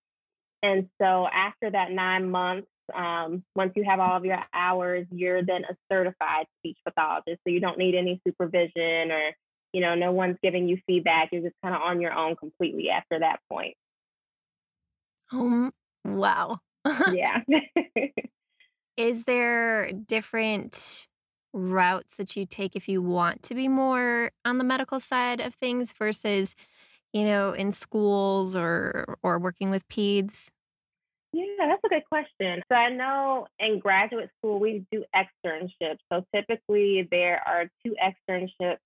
And 0.64 0.90
so 1.02 1.28
after 1.28 1.70
that 1.70 1.92
nine 1.92 2.30
months, 2.30 2.68
um, 2.94 3.44
once 3.56 3.74
you 3.76 3.84
have 3.88 4.00
all 4.00 4.18
of 4.18 4.26
your 4.26 4.40
hours, 4.54 5.06
you're 5.12 5.44
then 5.44 5.64
a 5.70 5.76
certified 5.92 6.46
speech 6.60 6.78
pathologist. 6.86 7.40
So 7.46 7.52
you 7.52 7.60
don't 7.60 7.78
need 7.78 7.96
any 7.96 8.22
supervision 8.26 9.12
or, 9.12 9.32
you 9.74 9.82
know, 9.82 9.96
no 9.96 10.12
one's 10.12 10.38
giving 10.42 10.68
you 10.68 10.80
feedback. 10.88 11.30
You're 11.32 11.44
just 11.44 11.56
kind 11.64 11.76
of 11.76 11.82
on 11.82 12.02
your 12.02 12.14
own 12.14 12.36
completely 12.36 12.90
after 12.90 13.20
that 13.20 13.40
point. 13.52 13.76
Um 15.32 15.72
wow. 16.06 16.60
Yeah. 17.12 17.42
Is 18.98 19.24
there 19.26 19.92
different 19.92 21.08
routes 21.54 22.18
that 22.18 22.36
you 22.36 22.46
take 22.46 22.76
if 22.76 22.88
you 22.88 23.02
want 23.02 23.42
to 23.44 23.56
be 23.56 23.68
more 23.68 24.32
on 24.46 24.58
the 24.58 24.64
medical 24.64 25.00
side 25.00 25.42
of 25.42 25.56
things 25.56 25.94
versus, 25.94 26.56
you 27.14 27.26
know, 27.26 27.54
in 27.54 27.72
schools 27.72 28.56
or 28.56 29.18
or 29.24 29.40
working 29.40 29.70
with 29.70 29.88
peds? 29.88 30.50
Yeah, 31.32 31.68
that's 31.68 31.82
a 31.86 31.90
good 31.90 32.06
question. 32.06 32.64
So 32.72 32.76
I 32.76 32.90
know 32.90 33.48
in 33.60 33.80
graduate 33.80 34.30
school 34.40 34.60
we 34.60 34.86
do 34.92 35.04
externships. 35.16 36.00
So 36.12 36.26
typically 36.34 37.08
there 37.12 37.42
are 37.46 37.70
two 37.86 37.96
externships. 38.02 38.80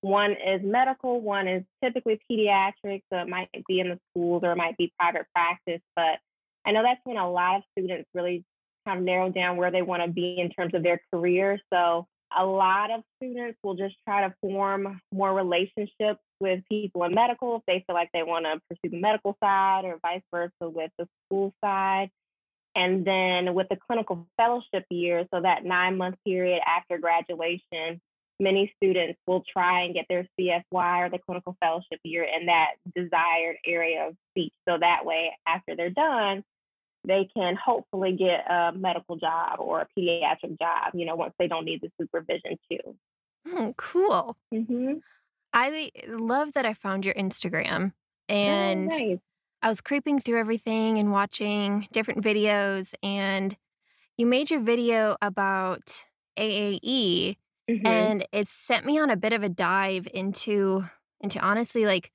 One 0.00 0.32
is 0.32 0.62
medical, 0.62 1.20
one 1.20 1.48
is 1.48 1.64
typically 1.82 2.20
pediatrics. 2.30 3.02
So 3.12 3.18
it 3.18 3.28
might 3.28 3.50
be 3.68 3.80
in 3.80 3.90
the 3.90 3.98
schools 4.10 4.42
or 4.44 4.52
it 4.52 4.56
might 4.56 4.76
be 4.78 4.92
private 4.98 5.26
practice. 5.34 5.82
But 5.94 6.18
I 6.64 6.72
know 6.72 6.82
that's 6.82 7.00
when 7.04 7.18
a 7.18 7.30
lot 7.30 7.56
of 7.56 7.62
students 7.76 8.08
really 8.14 8.44
kind 8.86 8.98
of 9.00 9.04
narrow 9.04 9.30
down 9.30 9.56
where 9.56 9.70
they 9.70 9.82
want 9.82 10.02
to 10.02 10.10
be 10.10 10.38
in 10.38 10.50
terms 10.50 10.74
of 10.74 10.82
their 10.82 11.00
career. 11.12 11.58
So 11.72 12.06
a 12.36 12.44
lot 12.44 12.90
of 12.90 13.02
students 13.16 13.58
will 13.62 13.74
just 13.74 13.94
try 14.06 14.26
to 14.26 14.34
form 14.40 15.00
more 15.12 15.34
relationships 15.34 16.20
with 16.40 16.62
people 16.70 17.04
in 17.04 17.14
medical 17.14 17.56
if 17.56 17.62
they 17.66 17.84
feel 17.86 17.94
like 17.94 18.10
they 18.12 18.22
want 18.22 18.44
to 18.44 18.60
pursue 18.68 18.90
the 18.90 19.00
medical 19.00 19.36
side 19.42 19.84
or 19.84 19.98
vice 20.02 20.22
versa 20.32 20.52
with 20.60 20.90
the 20.98 21.08
school 21.26 21.52
side. 21.62 22.10
And 22.74 23.06
then 23.06 23.54
with 23.54 23.68
the 23.70 23.76
clinical 23.76 24.26
fellowship 24.36 24.84
year, 24.90 25.26
so 25.32 25.40
that 25.40 25.64
nine 25.64 25.96
month 25.96 26.16
period 26.26 26.60
after 26.66 26.98
graduation, 26.98 28.00
many 28.38 28.70
students 28.76 29.18
will 29.26 29.42
try 29.50 29.82
and 29.84 29.94
get 29.94 30.04
their 30.10 30.28
CFY 30.38 31.06
or 31.06 31.08
the 31.08 31.18
clinical 31.18 31.56
fellowship 31.58 32.00
year 32.04 32.24
in 32.24 32.46
that 32.46 32.72
desired 32.94 33.56
area 33.66 34.08
of 34.08 34.14
speech. 34.30 34.52
So 34.68 34.76
that 34.78 35.06
way, 35.06 35.32
after 35.46 35.74
they're 35.74 35.88
done, 35.88 36.44
they 37.06 37.28
can 37.34 37.56
hopefully 37.56 38.12
get 38.12 38.50
a 38.50 38.72
medical 38.72 39.16
job 39.16 39.60
or 39.60 39.80
a 39.82 39.88
pediatric 39.98 40.58
job, 40.58 40.92
you 40.94 41.06
know, 41.06 41.14
once 41.16 41.34
they 41.38 41.48
don't 41.48 41.64
need 41.64 41.80
the 41.80 41.90
supervision 42.00 42.58
too. 42.70 42.96
Oh, 43.46 43.74
cool. 43.76 44.36
Mm-hmm. 44.52 44.94
I 45.52 45.90
love 46.08 46.52
that 46.52 46.66
I 46.66 46.74
found 46.74 47.04
your 47.04 47.14
Instagram 47.14 47.92
Oh, 48.28 48.28
and 48.28 48.90
nice. 48.90 49.18
I 49.62 49.68
was 49.68 49.80
creeping 49.80 50.20
through 50.20 50.38
everything 50.38 50.98
and 50.98 51.12
watching 51.12 51.88
different 51.92 52.22
videos 52.22 52.94
and 53.02 53.56
you 54.16 54.26
made 54.26 54.50
your 54.50 54.60
video 54.60 55.16
about 55.22 56.04
AAE 56.38 57.36
Mhm. 57.68 57.84
and 57.86 58.26
it 58.32 58.48
sent 58.48 58.86
me 58.86 58.98
on 58.98 59.10
a 59.10 59.16
bit 59.16 59.32
of 59.32 59.42
a 59.42 59.48
dive 59.48 60.08
into 60.12 60.84
into 61.20 61.40
honestly 61.40 61.86
like 61.86 62.12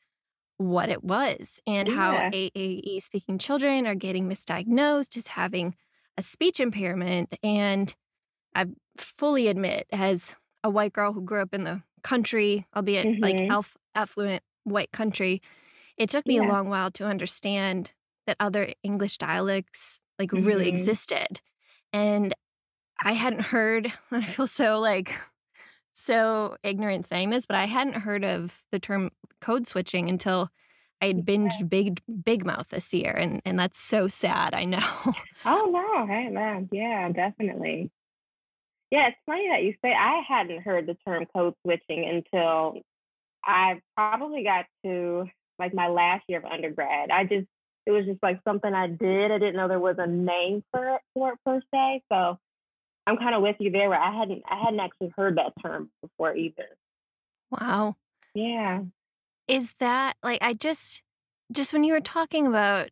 what 0.62 0.90
it 0.90 1.04
was 1.04 1.60
and 1.68 1.90
how 1.90 2.14
Yeah. 2.14 2.30
AAE 2.34 3.00
speaking 3.02 3.38
children 3.38 3.88
are 3.88 3.96
getting 3.96 4.28
misdiagnosed 4.30 5.18
as 5.18 5.28
having 5.28 5.76
a 6.18 6.22
speech 6.22 6.60
impairment 6.60 7.36
and 7.44 7.96
I 8.56 8.68
fully 8.98 9.48
admit 9.48 9.88
as 9.92 10.36
a 10.64 10.70
white 10.70 10.94
girl 10.94 11.14
who 11.14 11.22
grew 11.22 11.42
up 11.42 11.54
in 11.54 11.64
the 11.64 11.84
country 12.04 12.68
albeit 12.76 13.12
like 13.22 13.38
Mhm. 13.38 13.50
alf- 13.50 13.78
affluent 13.96 14.44
white 14.64 14.92
country 14.92 15.42
it 15.98 16.10
took 16.10 16.28
me 16.28 16.38
a 16.38 16.44
long 16.44 16.70
while 16.70 16.92
to 16.92 17.06
understand 17.06 17.94
that 18.28 18.38
other 18.40 18.74
English 18.84 19.18
dialects 19.18 20.02
like 20.20 20.32
really 20.34 20.66
Mhm. 20.66 20.70
existed 20.70 21.42
and 21.94 22.34
I 23.04 23.14
hadn't 23.14 23.42
heard 23.44 23.94
and 24.12 24.24
I 24.24 24.28
feel 24.28 24.48
so 24.48 24.80
like 24.80 25.14
so 25.94 26.58
ignorant 26.64 27.06
saying 27.06 27.30
this, 27.30 27.46
but 27.46 27.56
I 27.56 27.66
hadn't 27.66 28.02
heard 28.02 28.24
of 28.24 28.64
the 28.72 28.80
term 28.80 29.12
code 29.40 29.68
switching 29.68 30.10
until 30.10 30.50
I 31.02 31.08
had 31.08 31.26
binged 31.26 31.68
Big 31.68 32.02
Big 32.24 32.46
Mouth 32.46 32.70
this 32.70 32.94
year, 32.94 33.12
and 33.12 33.42
and 33.44 33.60
that's 33.60 33.80
so 33.80 34.08
sad. 34.08 34.54
I 34.54 34.66
know. 34.66 34.80
Oh 35.44 35.72
no, 35.72 36.06
hey 36.06 36.30
man, 36.30 36.70
yeah, 36.72 37.10
definitely. 37.12 37.90
Yeah, 38.92 39.08
it's 39.08 39.18
funny 39.26 39.50
that 39.50 39.64
you 39.64 39.74
say 39.84 39.92
I 39.92 40.22
hadn't 40.28 40.62
heard 40.62 40.86
the 40.86 40.96
term 41.04 41.26
code 41.36 41.56
switching 41.66 42.08
until 42.08 42.80
I 43.44 43.82
probably 43.96 44.44
got 44.44 44.66
to 44.86 45.26
like 45.58 45.74
my 45.74 45.88
last 45.88 46.26
year 46.28 46.38
of 46.38 46.46
undergrad. 46.46 47.10
I 47.10 47.24
just 47.24 47.48
it 47.88 47.92
was 47.92 48.06
just 48.06 48.22
like 48.22 48.40
something 48.44 48.72
I 48.72 48.88
did. 48.88 49.32
I 49.32 49.40
didn't 49.40 49.56
know 49.56 49.68
there 49.68 49.80
was 49.80 49.96
a 49.98 50.06
name 50.06 50.64
for 50.72 50.96
it, 50.96 51.02
for 51.16 51.34
it 51.34 51.40
per 51.44 51.62
se. 51.74 52.04
So 52.12 52.38
I'm 53.12 53.18
kind 53.18 53.36
of 53.36 53.42
with 53.42 53.58
you 53.60 53.70
there 53.72 53.90
where 53.90 54.00
I 54.00 54.18
hadn't 54.18 54.42
I 54.50 54.58
hadn't 54.64 54.80
actually 54.80 55.12
heard 55.18 55.38
that 55.38 55.52
term 55.62 55.92
before 56.02 56.34
either. 56.34 56.78
wow, 57.52 57.98
Yeah. 58.34 58.84
is 59.50 59.74
that 59.80 60.16
like 60.24 60.40
I 60.42 60.54
just 60.54 61.04
just 61.52 61.74
when 61.74 61.84
you 61.84 61.92
were 61.92 62.00
talking 62.00 62.48
about 62.48 62.90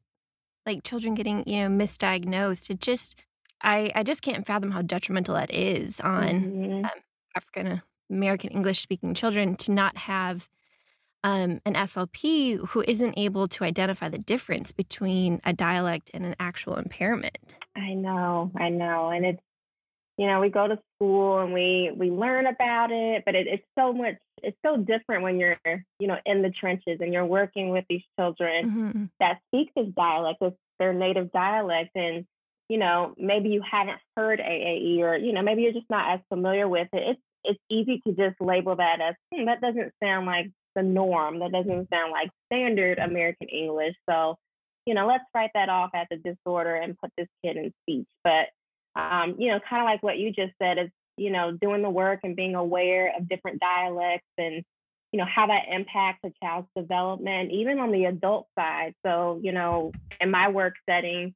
like 0.65 0.83
children 0.83 1.15
getting 1.15 1.47
you 1.47 1.61
know 1.61 1.69
misdiagnosed, 1.69 2.69
it 2.69 2.81
just 2.81 3.17
I 3.61 3.91
I 3.95 4.03
just 4.03 4.21
can't 4.21 4.45
fathom 4.45 4.71
how 4.71 4.81
detrimental 4.81 5.35
that 5.35 5.53
is 5.53 6.01
on 6.01 6.51
Mhm. 6.83 6.89
African 7.33 7.81
American 8.09 8.49
English 8.49 8.81
speaking 8.81 9.13
children 9.13 9.55
to 9.55 9.71
not 9.71 9.95
have 9.99 10.49
um, 11.23 11.61
an 11.65 11.75
SLP 11.75 12.57
who 12.69 12.83
isn't 12.87 13.13
able 13.17 13.47
to 13.47 13.63
identify 13.63 14.09
the 14.09 14.17
difference 14.19 14.73
between 14.73 15.39
a 15.45 15.53
dialect 15.53 16.11
and 16.13 16.25
an 16.25 16.35
actual 16.39 16.75
impairment. 16.75 17.57
I 17.75 17.93
know, 17.93 18.51
I 18.55 18.69
know, 18.69 19.09
and 19.09 19.25
it's 19.25 19.41
you 20.19 20.27
know 20.27 20.41
we 20.41 20.49
go 20.49 20.67
to 20.67 20.77
school 20.95 21.39
and 21.39 21.53
we 21.53 21.91
we 21.95 22.11
learn 22.11 22.45
about 22.45 22.91
it, 22.91 23.23
but 23.25 23.35
it, 23.35 23.47
it's 23.47 23.65
so 23.77 23.93
much 23.93 24.15
it's 24.43 24.57
so 24.65 24.75
different 24.75 25.23
when 25.23 25.39
you're 25.39 25.57
you 25.99 26.07
know 26.07 26.17
in 26.25 26.41
the 26.41 26.49
trenches 26.49 26.97
and 26.99 27.13
you're 27.13 27.25
working 27.25 27.69
with 27.69 27.85
these 27.89 28.03
children 28.19 28.69
Mhm. 28.69 29.09
that 29.21 29.39
speak 29.47 29.71
this 29.75 29.87
dialect, 29.95 30.39
it's 30.41 30.57
their 30.77 30.93
native 30.93 31.31
dialect, 31.31 31.91
and 31.95 32.25
you 32.67 32.77
know 32.77 33.13
maybe 33.17 33.47
you 33.49 33.61
haven't 33.61 33.99
heard 34.17 34.39
AAE 34.41 34.99
or 34.99 35.15
you 35.15 35.31
know 35.31 35.41
maybe 35.41 35.61
you're 35.61 35.71
just 35.71 35.89
not 35.89 36.13
as 36.13 36.19
familiar 36.27 36.67
with 36.67 36.89
it. 36.91 37.03
It's 37.11 37.21
it's 37.45 37.63
easy 37.69 38.01
to 38.05 38.11
just 38.13 38.41
label 38.41 38.75
that 38.75 38.99
as 38.99 39.15
hmm, 39.33 39.45
that 39.45 39.61
doesn't 39.61 39.93
sound 40.03 40.25
like 40.25 40.51
the 40.75 40.83
norm. 40.83 41.39
That 41.39 41.53
doesn't 41.53 41.89
sound 41.89 42.11
like 42.11 42.29
standard 42.47 42.99
American 42.99 43.47
English. 43.47 43.95
So 44.09 44.35
you 44.85 44.95
know, 44.95 45.07
let's 45.07 45.23
write 45.35 45.51
that 45.53 45.69
off 45.69 45.91
as 45.93 46.07
a 46.11 46.17
disorder 46.17 46.75
and 46.75 46.97
put 46.97 47.11
this 47.15 47.27
kid 47.43 47.57
in 47.57 47.71
speech. 47.83 48.07
But, 48.23 48.47
um, 48.95 49.35
you 49.37 49.49
know, 49.49 49.59
kind 49.69 49.81
of 49.81 49.85
like 49.85 50.03
what 50.03 50.17
you 50.17 50.31
just 50.31 50.53
said 50.61 50.77
is, 50.77 50.89
you 51.17 51.31
know, 51.31 51.51
doing 51.51 51.81
the 51.81 51.89
work 51.89 52.21
and 52.23 52.35
being 52.35 52.55
aware 52.55 53.13
of 53.17 53.27
different 53.27 53.59
dialects 53.59 54.27
and, 54.37 54.63
you 55.11 55.19
know, 55.19 55.25
how 55.25 55.47
that 55.47 55.63
impacts 55.71 56.19
a 56.25 56.31
child's 56.43 56.67
development, 56.75 57.51
even 57.51 57.79
on 57.79 57.91
the 57.91 58.05
adult 58.05 58.47
side. 58.57 58.93
So, 59.05 59.39
you 59.43 59.51
know, 59.51 59.91
in 60.21 60.31
my 60.31 60.49
work 60.49 60.75
setting, 60.89 61.33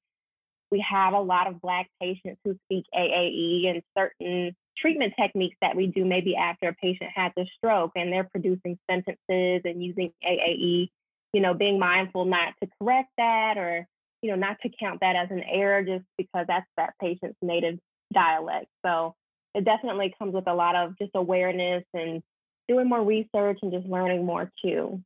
we 0.71 0.85
have 0.89 1.13
a 1.13 1.19
lot 1.19 1.47
of 1.47 1.61
Black 1.61 1.89
patients 2.01 2.39
who 2.43 2.57
speak 2.65 2.85
AAE 2.95 3.67
and 3.67 3.81
certain 3.97 4.55
treatment 4.77 5.13
techniques 5.19 5.55
that 5.61 5.75
we 5.75 5.87
do 5.87 6.03
maybe 6.03 6.35
after 6.35 6.67
a 6.67 6.73
patient 6.73 7.11
has 7.13 7.31
a 7.37 7.45
stroke 7.57 7.91
and 7.95 8.11
they're 8.11 8.23
producing 8.23 8.77
sentences 8.89 9.61
and 9.65 9.83
using 9.83 10.11
AAE 10.25 10.89
you 11.33 11.41
know, 11.41 11.53
being 11.53 11.79
mindful 11.79 12.25
not 12.25 12.53
to 12.61 12.69
correct 12.79 13.09
that 13.17 13.57
or, 13.57 13.87
you 14.23 14.29
know, 14.31 14.37
not 14.37 14.57
to 14.61 14.69
count 14.79 15.01
that 15.01 15.15
as 15.17 15.29
an 15.29 15.43
error 15.43 15.83
just 15.83 16.05
because 16.17 16.45
that's 16.47 16.65
that 16.77 16.93
patient's 16.99 17.37
native 17.41 17.77
dialect. 18.13 18.67
So 18.85 19.15
it 19.53 19.65
definitely 19.65 20.15
comes 20.17 20.33
with 20.33 20.47
a 20.47 20.53
lot 20.53 20.75
of 20.75 20.97
just 20.97 21.11
awareness 21.13 21.83
and 21.93 22.23
doing 22.69 22.87
more 22.87 23.03
research 23.03 23.59
and 23.61 23.71
just 23.71 23.85
learning 23.85 24.25
more 24.25 24.49
too. 24.63 25.03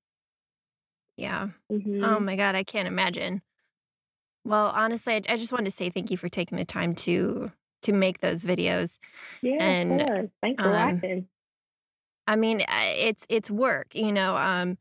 Yeah. 1.17 1.49
Mhm. 1.71 2.03
Oh 2.03 2.19
my 2.19 2.35
God, 2.35 2.55
I 2.55 2.63
can't 2.63 2.87
imagine. 2.87 3.41
Well, 4.45 4.67
honestly, 4.67 5.15
I, 5.15 5.21
I 5.27 5.35
just 5.35 5.51
wanted 5.51 5.65
to 5.65 5.71
say 5.71 5.89
thank 5.89 6.11
you 6.11 6.17
for 6.17 6.29
taking 6.29 6.57
the 6.57 6.65
time 6.65 6.93
to 6.95 7.51
to 7.81 7.93
make 7.93 8.19
those 8.19 8.43
videos. 8.43 8.99
yeah, 9.41 9.57
and, 9.59 10.01
of 10.01 10.07
course. 10.07 10.29
Thanks 10.41 10.61
for 10.61 10.69
um, 10.69 10.95
watching. 10.95 11.27
I 12.27 12.35
mean, 12.35 12.63
it's 12.69 13.25
it's 13.29 13.49
work, 13.49 13.95
you 13.95 14.11
know. 14.11 14.37
Um, 14.37 14.77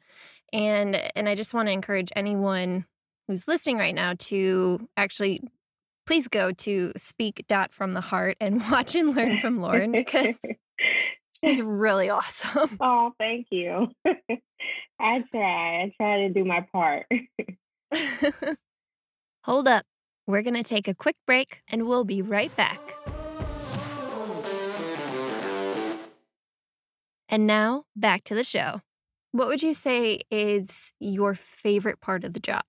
and 0.53 0.97
and 1.17 1.29
I 1.29 1.35
just 1.35 1.55
want 1.55 1.69
to 1.69 1.73
encourage 1.73 2.13
anyone 2.15 2.85
who's 3.27 3.49
listening 3.49 3.79
right 3.79 3.95
now 3.95 4.15
to 4.19 4.89
actually 4.97 5.41
please 6.07 6.29
go 6.29 6.53
to 6.53 6.93
speak 6.97 7.45
dot 7.49 7.73
from 7.73 7.93
the 7.93 8.01
heart 8.01 8.37
and 8.41 8.61
watch 8.71 8.95
and 8.95 9.15
learn 9.15 9.39
from 9.39 9.61
Lauren 9.61 9.93
because 9.93 10.37
she's 11.45 11.61
really 11.61 12.09
awesome. 12.09 12.77
oh, 12.81 13.13
thank 13.19 13.49
you. 13.51 13.89
I 15.01 15.25
try. 15.31 15.83
I 15.83 15.93
try 15.97 16.19
to 16.23 16.29
do 16.31 16.45
my 16.45 16.67
part. 16.73 17.07
Hold 19.45 19.69
up. 19.69 19.85
We're 20.27 20.43
going 20.43 20.55
to 20.55 20.63
take 20.63 20.89
a 20.89 20.95
quick 20.95 21.17
break 21.27 21.63
and 21.69 21.87
we'll 21.87 22.05
be 22.05 22.23
right 22.23 22.55
back. 22.57 22.81
And 27.29 27.47
now, 27.47 27.85
back 27.95 28.25
to 28.25 28.35
the 28.35 28.45
show. 28.45 28.81
What 29.33 29.49
would 29.49 29.63
you 29.63 29.75
say 29.75 30.21
is 30.31 30.93
your 30.99 31.35
favorite 31.35 32.01
part 32.01 32.25
of 32.25 32.33
the 32.33 32.41
job? 32.41 32.65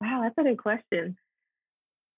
Wow, 0.00 0.20
that's 0.22 0.38
a 0.38 0.42
good 0.42 0.58
question. 0.58 1.16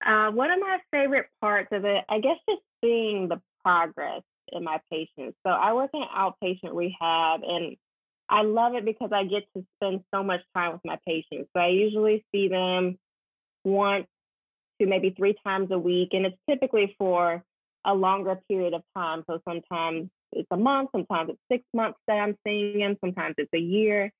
Uh, 0.04 0.30
one 0.30 0.50
of 0.50 0.60
my 0.60 0.78
favorite 0.92 1.26
parts 1.40 1.68
of 1.72 1.84
it, 1.84 2.04
I 2.08 2.20
guess, 2.20 2.36
just 2.48 2.62
seeing 2.82 3.28
the 3.28 3.40
progress 3.62 4.22
in 4.52 4.64
my 4.64 4.80
patients. 4.90 5.36
So 5.46 5.52
I 5.52 5.72
work 5.74 5.90
in 5.94 6.02
outpatient 6.02 6.74
rehab, 6.74 7.40
and 7.46 7.76
I 8.28 8.42
love 8.42 8.74
it 8.74 8.84
because 8.84 9.10
I 9.12 9.24
get 9.24 9.44
to 9.56 9.64
spend 9.76 10.02
so 10.14 10.22
much 10.22 10.40
time 10.54 10.72
with 10.72 10.80
my 10.84 10.98
patients. 11.06 11.50
So 11.54 11.60
I 11.62 11.68
usually 11.68 12.24
see 12.32 12.48
them 12.48 12.98
once 13.64 14.06
to 14.80 14.86
maybe 14.86 15.10
three 15.10 15.36
times 15.44 15.70
a 15.70 15.78
week, 15.78 16.10
and 16.12 16.26
it's 16.26 16.38
typically 16.48 16.94
for 16.98 17.42
a 17.84 17.94
longer 17.94 18.40
period 18.48 18.74
of 18.74 18.82
time. 18.96 19.24
So 19.28 19.40
sometimes 19.46 20.10
it's 20.32 20.48
a 20.50 20.56
month, 20.56 20.90
sometimes 20.92 21.30
it's 21.30 21.40
six 21.50 21.64
months 21.74 21.98
that 22.06 22.14
I'm 22.14 22.36
seeing 22.46 22.78
them, 22.80 22.96
sometimes 23.04 23.34
it's 23.38 23.52
a 23.54 23.58
year. 23.58 24.12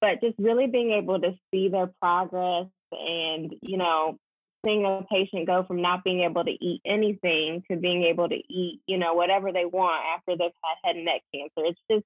But 0.00 0.20
just 0.20 0.34
really 0.38 0.66
being 0.66 0.92
able 0.92 1.20
to 1.20 1.34
see 1.52 1.68
their 1.68 1.90
progress 2.00 2.66
and, 2.92 3.54
you 3.62 3.76
know, 3.76 4.18
seeing 4.64 4.84
a 4.84 5.04
patient 5.10 5.46
go 5.46 5.64
from 5.64 5.80
not 5.82 6.04
being 6.04 6.20
able 6.22 6.44
to 6.44 6.50
eat 6.50 6.80
anything 6.84 7.62
to 7.70 7.76
being 7.76 8.04
able 8.04 8.28
to 8.28 8.36
eat, 8.36 8.80
you 8.86 8.98
know, 8.98 9.14
whatever 9.14 9.52
they 9.52 9.64
want 9.64 10.02
after 10.16 10.36
they've 10.36 10.50
had 10.64 10.76
head 10.84 10.96
and 10.96 11.04
neck 11.04 11.22
cancer. 11.34 11.66
It's 11.66 11.80
just, 11.90 12.04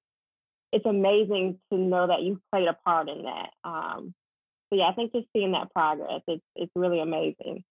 it's 0.72 0.86
amazing 0.86 1.58
to 1.72 1.78
know 1.78 2.06
that 2.06 2.22
you've 2.22 2.40
played 2.52 2.68
a 2.68 2.74
part 2.84 3.08
in 3.08 3.24
that. 3.24 3.50
Um, 3.64 4.14
so 4.70 4.78
yeah, 4.78 4.88
I 4.88 4.92
think 4.92 5.12
just 5.12 5.26
seeing 5.32 5.52
that 5.52 5.72
progress, 5.72 6.20
it's 6.28 6.44
it's 6.54 6.70
really 6.76 7.00
amazing. 7.00 7.64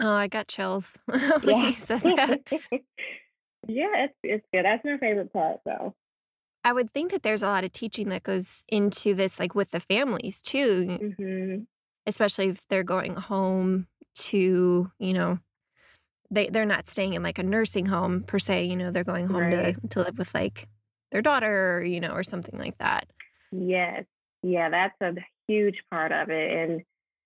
Oh, 0.00 0.10
I 0.10 0.26
got 0.26 0.48
chills 0.48 0.98
when 1.06 1.20
Yeah. 1.42 1.66
you 1.68 1.72
said 1.72 2.00
that. 2.02 2.40
yeah, 3.68 4.04
it's 4.04 4.14
it's 4.22 4.46
good. 4.52 4.64
That's 4.64 4.84
my 4.84 4.98
favorite 4.98 5.32
part 5.32 5.60
though. 5.64 5.94
I 6.64 6.72
would 6.72 6.90
think 6.90 7.10
that 7.12 7.22
there's 7.22 7.42
a 7.42 7.46
lot 7.46 7.64
of 7.64 7.72
teaching 7.72 8.08
that 8.08 8.22
goes 8.22 8.64
into 8.68 9.14
this, 9.14 9.38
like 9.38 9.54
with 9.54 9.70
the 9.70 9.80
families 9.80 10.40
too, 10.42 10.98
hmm 10.98 11.64
especially 12.06 12.48
if 12.48 12.66
they're 12.68 12.82
going 12.84 13.14
home 13.16 13.88
to, 14.14 14.90
you 14.98 15.12
know, 15.14 15.38
they 16.30 16.48
they're 16.48 16.66
not 16.66 16.88
staying 16.88 17.14
in 17.14 17.22
like 17.22 17.38
a 17.38 17.44
nursing 17.44 17.86
home 17.86 18.22
per 18.24 18.38
se. 18.38 18.64
You 18.66 18.76
know, 18.76 18.90
they're 18.90 19.04
going 19.04 19.28
home 19.28 19.50
Right. 19.50 19.50
to 19.50 19.74
to 19.90 20.00
live 20.02 20.18
with 20.18 20.34
like 20.34 20.68
their 21.12 21.22
daughter, 21.22 21.78
or, 21.78 21.84
you 21.84 22.00
know, 22.00 22.12
or 22.12 22.22
something 22.24 22.58
like 22.58 22.78
that. 22.78 23.08
Yes. 23.52 24.04
Yeah, 24.42 24.68
that's 24.70 24.96
a 25.00 25.14
huge 25.48 25.82
part 25.90 26.12
of 26.12 26.28
it. 26.30 26.50
And 26.52 26.82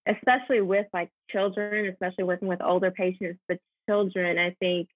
especially 0.06 0.60
with 0.60 0.86
like 0.92 1.10
children, 1.30 1.86
especially 1.86 2.24
working 2.24 2.48
with 2.48 2.62
older 2.62 2.90
patients, 2.90 3.40
the 3.48 3.58
children, 3.88 4.38
I 4.38 4.54
think 4.60 4.88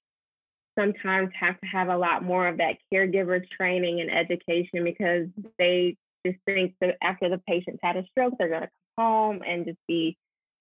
sometimes 0.79 1.31
have 1.39 1.61
to 1.61 1.67
have 1.67 1.89
a 1.89 1.97
lot 1.97 2.25
more 2.25 2.49
of 2.49 2.59
that 2.59 2.77
caregiver 2.93 3.43
training 3.49 4.01
and 4.01 4.11
education 4.11 4.85
because 4.85 5.27
they 5.59 5.97
just 6.25 6.39
think 6.47 6.75
that 6.81 6.97
after 7.03 7.29
the 7.29 7.39
patient's 7.39 7.81
had 7.83 7.97
a 7.97 8.05
stroke, 8.11 8.35
they're 8.39 8.49
going 8.49 8.63
to 8.63 8.71
come 8.97 9.05
home 9.05 9.43
and 9.47 9.67
just 9.67 9.79
be 9.87 10.17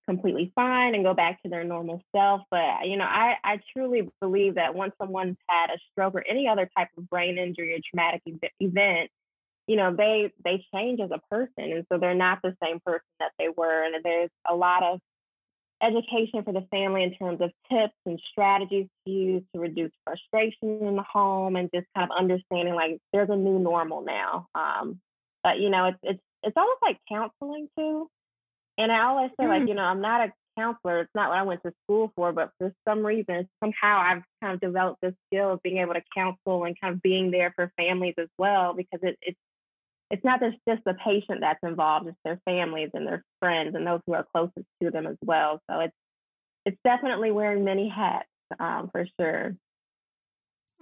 completely 0.07 0.51
fine 0.55 0.95
and 0.95 1.03
go 1.03 1.13
back 1.13 1.41
to 1.43 1.49
their 1.49 1.63
normal 1.63 2.01
self. 2.15 2.41
But 2.49 2.57
uh, 2.57 2.77
you 2.85 2.97
know, 2.97 3.05
I, 3.05 3.35
I 3.43 3.59
truly 3.73 4.09
believe 4.19 4.55
that 4.55 4.75
once 4.75 4.93
someone's 4.99 5.37
had 5.47 5.69
a 5.69 5.77
stroke 5.91 6.15
or 6.15 6.23
any 6.27 6.47
other 6.47 6.69
type 6.77 6.89
of 6.97 7.09
brain 7.09 7.37
injury 7.37 7.75
or 7.75 7.79
traumatic 7.89 8.21
event, 8.59 9.09
you 9.67 9.75
know, 9.75 9.95
they 9.95 10.31
they 10.43 10.65
change 10.73 10.99
as 10.99 11.11
a 11.11 11.21
person, 11.33 11.71
and 11.71 11.85
so 11.91 11.97
they're 11.97 12.13
not 12.13 12.39
the 12.43 12.55
same 12.63 12.79
person 12.85 13.05
that 13.19 13.31
they 13.37 13.47
were. 13.55 13.83
And 13.83 14.03
there's 14.03 14.29
a 14.49 14.55
lot 14.55 14.83
of 14.83 14.99
education 15.81 16.43
for 16.43 16.53
the 16.53 16.67
family 16.71 17.03
in 17.03 17.13
terms 17.15 17.41
of 17.41 17.51
tips 17.71 17.95
and 18.05 18.19
strategies 18.31 18.87
to 19.05 19.11
use 19.11 19.43
to 19.53 19.59
reduce 19.59 19.91
frustration 20.05 20.85
in 20.85 20.95
the 20.95 21.03
home 21.03 21.55
and 21.55 21.69
just 21.73 21.87
kind 21.95 22.09
of 22.09 22.17
understanding 22.17 22.75
like 22.75 22.99
there's 23.13 23.29
a 23.29 23.35
new 23.35 23.59
normal 23.59 24.01
now. 24.01 24.47
Um, 24.55 24.99
but 25.43 25.59
you 25.59 25.69
know, 25.69 25.85
it's 25.85 25.99
it's 26.03 26.21
it's 26.43 26.57
almost 26.57 26.79
like 26.81 26.97
counseling 27.09 27.67
too. 27.77 28.07
And 28.77 28.91
I 28.91 29.03
always 29.03 29.31
say, 29.39 29.45
mm. 29.45 29.49
like, 29.49 29.67
you 29.67 29.75
know, 29.75 29.83
I'm 29.83 30.01
not 30.01 30.21
a 30.21 30.33
counselor. 30.57 31.01
It's 31.01 31.11
not 31.13 31.29
what 31.29 31.37
I 31.37 31.43
went 31.43 31.61
to 31.63 31.73
school 31.83 32.11
for, 32.15 32.31
but 32.31 32.51
for 32.57 32.73
some 32.87 33.05
reason, 33.05 33.47
somehow 33.63 33.99
I've 33.99 34.23
kind 34.41 34.53
of 34.53 34.59
developed 34.59 35.01
this 35.01 35.13
skill 35.27 35.53
of 35.53 35.63
being 35.63 35.77
able 35.77 35.93
to 35.93 36.01
counsel 36.15 36.63
and 36.63 36.79
kind 36.79 36.95
of 36.95 37.01
being 37.01 37.31
there 37.31 37.53
for 37.55 37.71
families 37.77 38.15
as 38.17 38.29
well, 38.37 38.73
because 38.73 38.99
it, 39.03 39.17
it's 39.21 39.37
it's 40.11 40.23
not 40.23 40.39
just, 40.39 40.57
just 40.67 40.83
the 40.85 40.93
patient 40.93 41.39
that's 41.41 41.59
involved, 41.63 42.07
it's 42.07 42.17
their 42.23 42.39
families 42.45 42.89
and 42.93 43.07
their 43.07 43.23
friends 43.39 43.75
and 43.75 43.85
those 43.87 44.01
who 44.05 44.13
are 44.13 44.25
closest 44.35 44.65
to 44.81 44.91
them 44.91 45.07
as 45.07 45.17
well. 45.23 45.61
So 45.69 45.79
it's 45.79 45.95
it's 46.63 46.77
definitely 46.83 47.31
wearing 47.31 47.63
many 47.63 47.89
hats 47.89 48.27
um, 48.59 48.89
for 48.91 49.07
sure. 49.19 49.55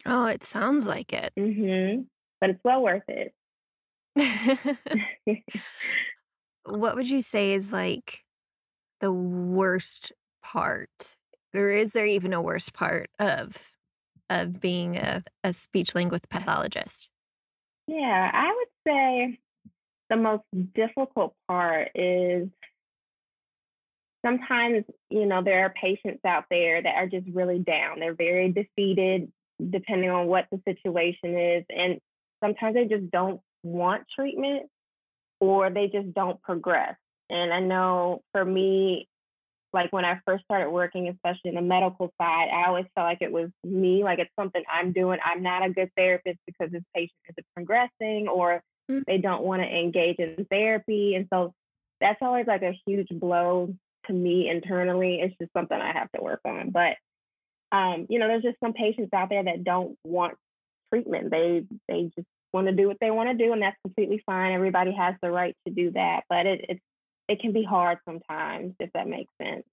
Oh, 0.05 0.25
it 0.25 0.43
sounds 0.43 0.85
like 0.85 1.13
it. 1.13 1.31
Mm-hmm. 1.39 2.01
But 2.41 2.49
it's 2.49 2.59
well 2.65 2.81
worth 2.81 3.03
it. 3.07 3.33
what 6.65 6.95
would 6.95 7.09
you 7.09 7.21
say 7.21 7.53
is 7.53 7.71
like 7.71 8.23
the 8.99 9.13
worst 9.13 10.11
part 10.43 11.15
or 11.53 11.69
is 11.69 11.93
there 11.93 12.05
even 12.05 12.33
a 12.33 12.41
worst 12.41 12.73
part 12.73 13.09
of 13.19 13.71
of 14.29 14.59
being 14.59 14.95
a, 14.95 15.21
a 15.43 15.53
speech 15.53 15.95
language 15.95 16.23
pathologist 16.29 17.09
yeah 17.87 18.31
i 18.33 18.47
would 18.47 18.67
say 18.87 19.39
the 20.09 20.15
most 20.15 20.43
difficult 20.75 21.33
part 21.47 21.89
is 21.95 22.47
sometimes 24.25 24.83
you 25.09 25.25
know 25.25 25.43
there 25.43 25.65
are 25.65 25.73
patients 25.81 26.19
out 26.25 26.45
there 26.49 26.81
that 26.81 26.95
are 26.95 27.07
just 27.07 27.27
really 27.33 27.59
down 27.59 27.99
they're 27.99 28.13
very 28.13 28.51
defeated 28.51 29.31
depending 29.69 30.09
on 30.09 30.27
what 30.27 30.45
the 30.51 30.59
situation 30.65 31.37
is 31.37 31.63
and 31.69 31.99
sometimes 32.43 32.73
they 32.73 32.85
just 32.85 33.09
don't 33.11 33.39
want 33.63 34.03
treatment 34.13 34.69
or 35.39 35.69
they 35.69 35.87
just 35.87 36.13
don't 36.13 36.41
progress. 36.41 36.95
And 37.29 37.53
I 37.53 37.59
know 37.59 38.21
for 38.31 38.43
me, 38.43 39.07
like 39.73 39.91
when 39.93 40.05
I 40.05 40.19
first 40.25 40.43
started 40.45 40.69
working, 40.69 41.07
especially 41.07 41.49
in 41.49 41.55
the 41.55 41.61
medical 41.61 42.11
side, 42.19 42.49
I 42.53 42.67
always 42.67 42.85
felt 42.95 43.05
like 43.05 43.21
it 43.21 43.31
was 43.31 43.49
me, 43.63 44.03
like 44.03 44.19
it's 44.19 44.31
something 44.39 44.63
I'm 44.71 44.91
doing. 44.91 45.19
I'm 45.23 45.43
not 45.43 45.65
a 45.65 45.69
good 45.69 45.91
therapist 45.95 46.39
because 46.45 46.71
this 46.71 46.83
patient 46.95 47.11
isn't 47.29 47.45
progressing 47.55 48.27
or 48.27 48.61
mm. 48.89 49.03
they 49.05 49.17
don't 49.17 49.43
want 49.43 49.61
to 49.61 49.67
engage 49.67 50.17
in 50.17 50.45
therapy. 50.49 51.15
And 51.15 51.27
so 51.31 51.53
that's 52.01 52.19
always 52.21 52.47
like 52.47 52.63
a 52.63 52.79
huge 52.85 53.09
blow 53.11 53.73
to 54.07 54.13
me 54.13 54.49
internally. 54.49 55.19
It's 55.21 55.35
just 55.39 55.53
something 55.53 55.79
I 55.79 55.93
have 55.93 56.11
to 56.13 56.21
work 56.21 56.41
on. 56.45 56.71
But 56.71 56.97
um, 57.71 58.07
you 58.09 58.19
know, 58.19 58.27
there's 58.27 58.43
just 58.43 58.59
some 58.63 58.73
patients 58.73 59.13
out 59.13 59.29
there 59.29 59.43
that 59.43 59.63
don't 59.63 59.97
want 60.03 60.35
treatment. 60.91 61.29
They 61.29 61.65
they 61.87 62.11
just 62.15 62.27
want 62.51 62.67
to 62.67 62.73
do 62.73 62.87
what 62.87 62.97
they 62.99 63.11
want 63.11 63.29
to 63.29 63.45
do, 63.45 63.53
and 63.53 63.61
that's 63.61 63.77
completely 63.83 64.23
fine. 64.25 64.53
Everybody 64.53 64.91
has 64.93 65.15
the 65.21 65.31
right 65.31 65.55
to 65.67 65.73
do 65.73 65.91
that, 65.91 66.23
but 66.29 66.45
it 66.45 66.65
it, 66.69 66.79
it 67.29 67.39
can 67.39 67.53
be 67.53 67.63
hard 67.63 67.99
sometimes, 68.05 68.73
if 68.79 68.91
that 68.93 69.07
makes 69.07 69.31
sense. 69.41 69.63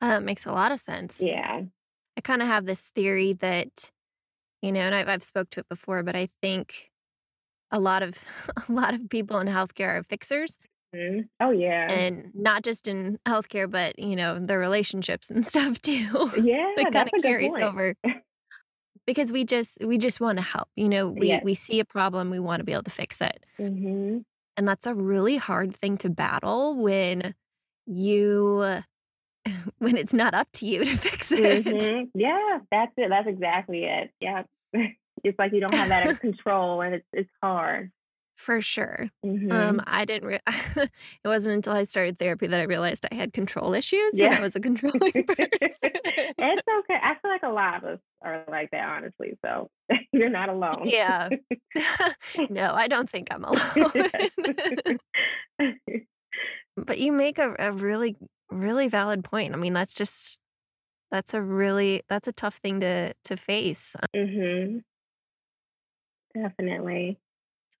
Uh, 0.00 0.18
it 0.18 0.24
makes 0.24 0.46
a 0.46 0.52
lot 0.52 0.70
of 0.70 0.78
sense. 0.78 1.20
Yeah. 1.20 1.62
I 2.16 2.20
kind 2.20 2.42
of 2.42 2.48
have 2.48 2.66
this 2.66 2.88
theory 2.88 3.32
that, 3.34 3.90
you 4.62 4.70
know, 4.70 4.80
and 4.80 4.94
I've, 4.94 5.08
I've 5.08 5.22
spoke 5.24 5.50
to 5.50 5.60
it 5.60 5.68
before, 5.68 6.02
but 6.02 6.14
I 6.14 6.28
think 6.42 6.90
a 7.70 7.80
lot 7.80 8.02
of 8.02 8.22
a 8.68 8.72
lot 8.72 8.94
of 8.94 9.08
people 9.08 9.38
in 9.40 9.48
healthcare 9.48 9.98
are 9.98 10.02
fixers. 10.02 10.58
Mm-hmm. 10.94 11.22
Oh 11.40 11.50
yeah, 11.50 11.92
and 11.92 12.30
not 12.34 12.62
just 12.62 12.88
in 12.88 13.18
healthcare, 13.26 13.70
but 13.70 13.98
you 13.98 14.16
know 14.16 14.38
their 14.38 14.58
relationships 14.58 15.30
and 15.30 15.46
stuff 15.46 15.82
too. 15.82 16.30
Yeah, 16.40 16.72
it 16.76 16.92
kind 16.92 17.10
of 17.12 17.22
carries 17.22 17.52
over 17.54 17.94
because 19.08 19.32
we 19.32 19.44
just 19.44 19.84
we 19.84 19.96
just 19.96 20.20
want 20.20 20.36
to 20.38 20.44
help 20.44 20.68
you 20.76 20.88
know 20.88 21.08
we 21.08 21.28
yes. 21.28 21.42
we 21.42 21.54
see 21.54 21.80
a 21.80 21.84
problem 21.84 22.28
we 22.28 22.38
want 22.38 22.60
to 22.60 22.64
be 22.64 22.72
able 22.72 22.82
to 22.82 22.90
fix 22.90 23.22
it 23.22 23.42
mm-hmm. 23.58 24.18
And 24.58 24.66
that's 24.68 24.86
a 24.86 24.94
really 24.94 25.36
hard 25.36 25.74
thing 25.74 25.96
to 25.98 26.10
battle 26.10 26.76
when 26.76 27.34
you 27.86 28.82
when 29.78 29.96
it's 29.96 30.12
not 30.12 30.34
up 30.34 30.48
to 30.52 30.66
you 30.66 30.84
to 30.84 30.96
fix 30.96 31.32
it. 31.32 31.64
Mm-hmm. 31.64 32.18
yeah 32.18 32.58
that's 32.70 32.92
it 32.98 33.08
that's 33.08 33.28
exactly 33.28 33.84
it 33.84 34.10
yeah. 34.20 34.42
It's 35.24 35.36
like 35.36 35.52
you 35.52 35.58
don't 35.58 35.74
have 35.74 35.88
that 35.88 36.20
control 36.20 36.80
and 36.80 36.94
it's 36.94 37.06
it's 37.12 37.30
hard 37.42 37.90
for 38.38 38.60
sure. 38.60 39.10
Mm-hmm. 39.26 39.50
Um, 39.50 39.82
I 39.86 40.04
didn't. 40.04 40.28
Re- 40.28 40.38
it 40.46 40.90
wasn't 41.24 41.56
until 41.56 41.72
I 41.74 41.82
started 41.82 42.16
therapy 42.18 42.46
that 42.46 42.60
I 42.60 42.64
realized 42.64 43.04
I 43.10 43.14
had 43.14 43.32
control 43.32 43.74
issues 43.74 44.12
yeah. 44.14 44.26
and 44.26 44.36
I 44.36 44.40
was 44.40 44.54
a 44.54 44.60
controlling 44.60 45.00
person. 45.12 45.24
it's 45.34 46.68
okay. 46.78 46.98
I 47.02 47.16
feel 47.20 47.30
like 47.30 47.42
a 47.42 47.48
lot 47.48 47.78
of 47.78 47.84
us 47.84 47.98
are 48.22 48.44
like 48.48 48.70
that, 48.70 48.88
honestly. 48.88 49.36
So 49.44 49.70
you're 50.12 50.30
not 50.30 50.48
alone. 50.48 50.82
Yeah. 50.84 51.28
no, 52.48 52.72
I 52.74 52.86
don't 52.86 53.10
think 53.10 53.26
I'm 53.32 53.44
alone. 53.44 54.98
but 56.76 56.98
you 56.98 57.10
make 57.10 57.38
a, 57.38 57.56
a 57.58 57.72
really, 57.72 58.16
really 58.50 58.86
valid 58.86 59.24
point. 59.24 59.52
I 59.52 59.56
mean, 59.56 59.72
that's 59.72 59.96
just 59.96 60.38
that's 61.10 61.34
a 61.34 61.42
really 61.42 62.02
that's 62.08 62.28
a 62.28 62.32
tough 62.32 62.58
thing 62.58 62.78
to 62.80 63.14
to 63.24 63.36
face. 63.36 63.96
Mm-hmm. 64.14 64.78
Definitely 66.40 67.18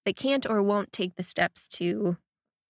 they 0.08 0.12
can't 0.14 0.46
or 0.48 0.62
won't 0.62 0.90
take 0.90 1.16
the 1.16 1.22
steps 1.22 1.68
to 1.68 2.16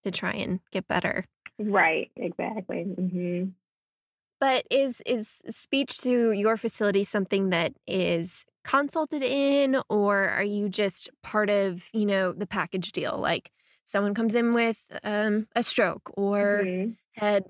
to 0.02 0.10
try 0.10 0.32
and 0.32 0.58
get 0.72 0.88
better. 0.88 1.24
Right, 1.56 2.10
exactly. 2.16 2.84
Mm-hmm. 2.84 3.50
But 4.40 4.66
is 4.72 5.00
is 5.06 5.40
speech 5.48 5.98
to 5.98 6.32
your 6.32 6.56
facility 6.56 7.04
something 7.04 7.50
that 7.50 7.74
is 7.86 8.44
consulted 8.64 9.22
in, 9.22 9.80
or 9.88 10.28
are 10.28 10.42
you 10.42 10.68
just 10.68 11.10
part 11.22 11.48
of 11.48 11.88
you 11.92 12.06
know 12.06 12.32
the 12.32 12.46
package 12.46 12.90
deal? 12.90 13.16
Like 13.16 13.52
someone 13.84 14.14
comes 14.14 14.34
in 14.34 14.50
with 14.50 14.80
um, 15.04 15.46
a 15.54 15.62
stroke 15.62 16.10
or 16.16 16.62
mm-hmm. 16.64 16.90
had 17.12 17.44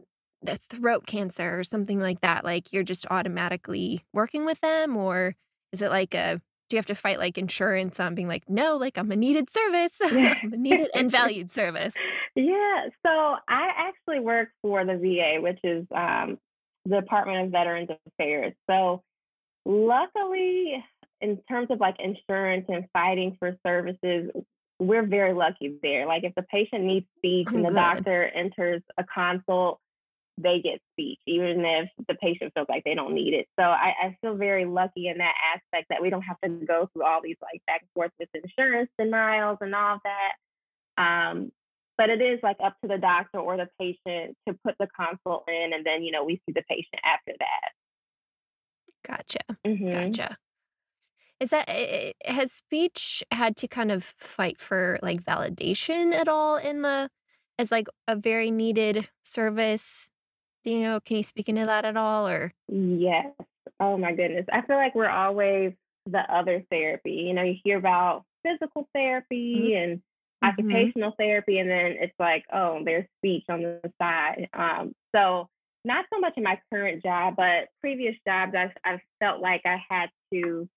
throat 0.70 1.06
cancer 1.06 1.58
or 1.58 1.64
something 1.64 1.98
like 1.98 2.20
that. 2.20 2.44
Like 2.44 2.74
you're 2.74 2.82
just 2.82 3.06
automatically 3.10 4.04
working 4.12 4.44
with 4.44 4.60
them, 4.60 4.98
or 4.98 5.34
is 5.72 5.80
it 5.80 5.88
like 5.88 6.14
a 6.14 6.42
do 6.68 6.76
you 6.76 6.78
have 6.78 6.86
to 6.86 6.94
fight 6.94 7.18
like 7.18 7.38
insurance 7.38 7.98
on 7.98 8.14
being 8.14 8.28
like, 8.28 8.48
no, 8.48 8.76
like 8.76 8.98
I'm 8.98 9.10
a 9.10 9.16
needed 9.16 9.48
service, 9.50 9.98
I'm 10.04 10.52
a 10.52 10.56
needed 10.56 10.90
and 10.94 11.10
valued 11.10 11.50
service? 11.50 11.94
Yeah. 12.34 12.88
So 13.04 13.36
I 13.48 13.70
actually 13.76 14.20
work 14.20 14.50
for 14.62 14.84
the 14.84 14.96
VA, 14.96 15.40
which 15.40 15.60
is 15.64 15.86
um, 15.94 16.38
the 16.84 17.00
Department 17.00 17.46
of 17.46 17.52
Veterans 17.52 17.88
Affairs. 18.06 18.52
So 18.68 19.02
luckily, 19.64 20.84
in 21.20 21.38
terms 21.48 21.68
of 21.70 21.80
like 21.80 21.96
insurance 21.98 22.66
and 22.68 22.86
fighting 22.92 23.36
for 23.38 23.56
services, 23.66 24.30
we're 24.78 25.06
very 25.06 25.32
lucky 25.32 25.78
there. 25.82 26.06
Like 26.06 26.24
if 26.24 26.34
the 26.34 26.42
patient 26.42 26.84
needs 26.84 27.06
speech 27.16 27.48
oh, 27.50 27.56
and 27.56 27.64
the 27.64 27.68
good. 27.68 27.74
doctor 27.74 28.24
enters 28.24 28.82
a 28.96 29.04
consult, 29.04 29.80
they 30.40 30.60
get 30.60 30.80
speech, 30.92 31.18
even 31.26 31.64
if 31.64 31.88
the 32.06 32.14
patient 32.14 32.52
feels 32.54 32.68
like 32.68 32.84
they 32.84 32.94
don't 32.94 33.14
need 33.14 33.34
it. 33.34 33.46
So 33.58 33.64
I, 33.64 33.92
I, 34.02 34.16
feel 34.20 34.36
very 34.36 34.64
lucky 34.64 35.08
in 35.08 35.18
that 35.18 35.34
aspect 35.54 35.88
that 35.90 36.00
we 36.00 36.10
don't 36.10 36.22
have 36.22 36.40
to 36.42 36.48
go 36.64 36.88
through 36.92 37.04
all 37.04 37.20
these 37.22 37.36
like 37.42 37.60
back 37.66 37.80
and 37.80 37.90
forth 37.94 38.12
with 38.18 38.28
insurance 38.34 38.90
denials 38.98 39.58
and 39.60 39.74
all 39.74 39.98
that. 40.04 41.02
Um, 41.02 41.50
but 41.96 42.10
it 42.10 42.22
is 42.22 42.38
like 42.42 42.56
up 42.64 42.76
to 42.82 42.88
the 42.88 42.98
doctor 42.98 43.38
or 43.38 43.56
the 43.56 43.68
patient 43.80 44.36
to 44.46 44.56
put 44.64 44.76
the 44.78 44.86
consult 44.96 45.44
in, 45.48 45.72
and 45.74 45.84
then 45.84 46.02
you 46.02 46.12
know 46.12 46.24
we 46.24 46.40
see 46.46 46.52
the 46.52 46.62
patient 46.68 47.00
after 47.04 47.32
that. 47.38 47.72
Gotcha. 49.06 49.40
Mm-hmm. 49.66 50.06
Gotcha. 50.06 50.36
Is 51.40 51.50
that 51.50 51.68
eh, 51.68 52.12
eh, 52.24 52.32
has 52.32 52.52
speech 52.52 53.22
had 53.32 53.56
to 53.56 53.68
kind 53.68 53.90
of 53.90 54.14
fight 54.16 54.60
for 54.60 54.98
like 55.02 55.24
validation 55.24 56.12
at 56.12 56.28
all 56.28 56.56
in 56.56 56.82
the 56.82 57.10
as 57.58 57.72
like 57.72 57.88
a 58.06 58.14
very 58.14 58.50
needed 58.50 59.08
service 59.22 60.10
do 60.64 60.70
you 60.70 60.80
know, 60.80 61.00
can 61.00 61.18
you 61.18 61.22
speak 61.22 61.48
into 61.48 61.66
that 61.66 61.84
at 61.84 61.96
all 61.96 62.26
or? 62.26 62.52
Yes. 62.68 63.32
Oh 63.80 63.96
my 63.96 64.12
goodness. 64.12 64.46
I 64.52 64.62
feel 64.62 64.76
like 64.76 64.94
we're 64.94 65.08
always 65.08 65.72
the 66.06 66.20
other 66.20 66.64
therapy. 66.70 67.12
You 67.26 67.34
know, 67.34 67.42
you 67.42 67.56
hear 67.62 67.78
about 67.78 68.24
physical 68.44 68.88
therapy 68.94 69.56
mm-hmm. 69.56 69.76
and 69.76 69.98
mm-hmm. 69.98 70.48
occupational 70.48 71.14
therapy, 71.18 71.58
and 71.58 71.70
then 71.70 71.96
it's 72.00 72.14
like, 72.18 72.44
oh, 72.52 72.80
there's 72.84 73.06
speech 73.18 73.44
on 73.48 73.62
the 73.62 73.92
side. 74.00 74.48
Um, 74.52 74.92
so 75.14 75.48
not 75.84 76.06
so 76.12 76.18
much 76.18 76.34
in 76.36 76.42
my 76.42 76.60
current 76.72 77.02
job, 77.02 77.34
but 77.36 77.68
previous 77.80 78.16
jobs, 78.26 78.52
I've, 78.56 78.72
I've 78.84 79.00
felt 79.20 79.40
like 79.40 79.62
I 79.64 79.82
had 79.88 80.10
to 80.32 80.68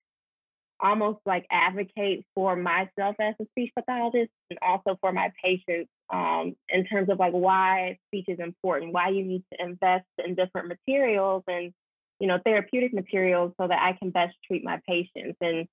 almost 0.80 1.20
like 1.26 1.46
advocate 1.52 2.26
for 2.34 2.56
myself 2.56 3.16
as 3.20 3.36
a 3.40 3.46
speech 3.52 3.72
pathologist 3.76 4.32
and 4.50 4.58
also 4.62 4.98
for 5.00 5.12
my 5.12 5.32
patients 5.44 5.90
um, 6.12 6.56
in 6.70 6.86
terms 6.86 7.10
of 7.10 7.20
like 7.20 7.34
why 7.34 7.98
speech 8.08 8.26
is 8.28 8.40
important, 8.40 8.94
why 8.94 9.10
you 9.10 9.24
need 9.24 9.44
to 9.54 9.64
invest 9.64 10.06
in 10.24 10.36
different 10.36 10.68
materials 10.68 11.44
and 11.48 11.74
you 12.20 12.28
know 12.28 12.40
therapeutic 12.44 12.94
materials 12.94 13.54
so 13.60 13.68
that 13.68 13.80
I 13.82 13.94
can 13.94 14.12
best 14.12 14.36
treat 14.46 14.64
my 14.64 14.80
patients. 14.88 15.38
And 15.42 15.68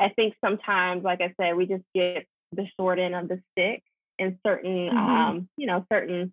I 0.00 0.08
think 0.10 0.34
sometimes, 0.44 1.04
like 1.04 1.20
I 1.20 1.34
said, 1.40 1.56
we 1.56 1.66
just 1.66 1.84
get 1.94 2.26
the 2.52 2.66
short 2.78 2.98
end 2.98 3.14
of 3.14 3.28
the 3.28 3.40
stick 3.52 3.82
in 4.18 4.38
certain 4.46 4.90
mm-hmm. 4.90 4.98
um, 4.98 5.48
you 5.56 5.66
know 5.66 5.84
certain 5.92 6.32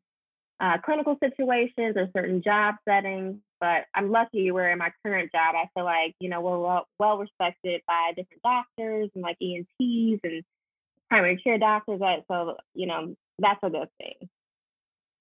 uh, 0.62 0.78
clinical 0.86 1.18
situations 1.22 1.96
or 1.98 2.08
certain 2.16 2.42
job 2.44 2.76
settings. 2.88 3.38
But 3.60 3.86
I'm 3.94 4.12
lucky 4.12 4.52
where 4.52 4.72
in 4.72 4.78
my 4.78 4.92
current 5.06 5.32
job, 5.32 5.56
I 5.56 5.68
feel 5.76 5.84
like, 5.84 6.16
you 6.20 6.30
know, 6.30 6.42
we're 6.42 6.58
well, 6.58 6.88
well 7.00 7.18
respected 7.18 7.82
by 7.88 8.14
different 8.16 8.42
doctors 8.44 9.10
and 9.14 9.24
like 9.24 9.38
ENTs 9.42 10.20
and 10.24 10.44
primary 11.10 11.38
care 11.38 11.58
doctors. 11.58 12.00
So, 12.28 12.58
you 12.74 12.88
know, 12.88 13.16
that's 13.42 13.60
a 13.64 13.70
good 13.70 13.90
thing. 14.00 14.30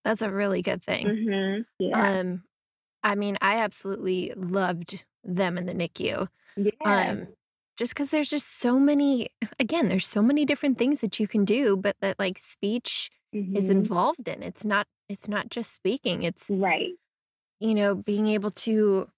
That's 0.04 0.22
a 0.22 0.30
really 0.30 0.62
good 0.62 0.83
thing. 0.83 1.06
Mm-hmm. 1.06 1.62
Yeah. 1.78 2.18
Um, 2.18 2.42
I 3.02 3.14
mean, 3.14 3.38
I 3.40 3.59
absolutely 3.59 4.33
loved 4.37 5.04
them 5.24 5.59
in 5.59 5.66
the 5.66 5.74
NICU. 5.74 6.28
Yeah. 6.56 6.70
Um, 6.85 7.28
just 7.76 7.94
because 7.94 8.11
there's 8.11 8.30
just 8.30 8.59
so 8.59 8.78
many, 8.78 9.28
again, 9.59 9.88
there's 9.88 10.06
so 10.06 10.22
many 10.22 10.44
different 10.44 10.78
things 10.78 11.00
that 11.00 11.18
you 11.18 11.26
can 11.26 11.44
do, 11.44 11.76
but 11.76 11.96
that 12.00 12.18
like 12.18 12.38
speech 12.38 13.11
mm-hmm. 13.35 13.56
is 13.56 13.70
involved 13.70 14.28
in. 14.28 14.42
It's 14.42 14.64
not 14.64 14.87
it's 15.09 15.28
not 15.28 15.50
just 15.50 15.72
speaking. 15.72 16.22
It's 16.22 16.48
right. 16.50 16.92
You 17.59 17.74
know, 17.74 17.94
being 17.94 18.28
able 18.28 18.50
to 18.52 19.09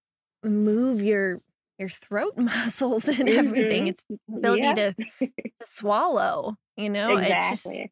move 0.43 1.03
your 1.03 1.41
your 1.79 1.88
throat 1.88 2.35
muscles 2.37 3.09
and 3.09 3.19
mm-hmm. 3.19 3.38
everything. 3.38 3.88
It's 3.88 4.05
ability 4.29 4.62
yeah. 4.62 4.75
to, 4.75 4.95
to 4.95 5.29
swallow, 5.62 6.57
you 6.77 6.88
know? 6.88 7.17
Exactly. 7.17 7.53
It's 7.53 7.65
just 7.65 7.91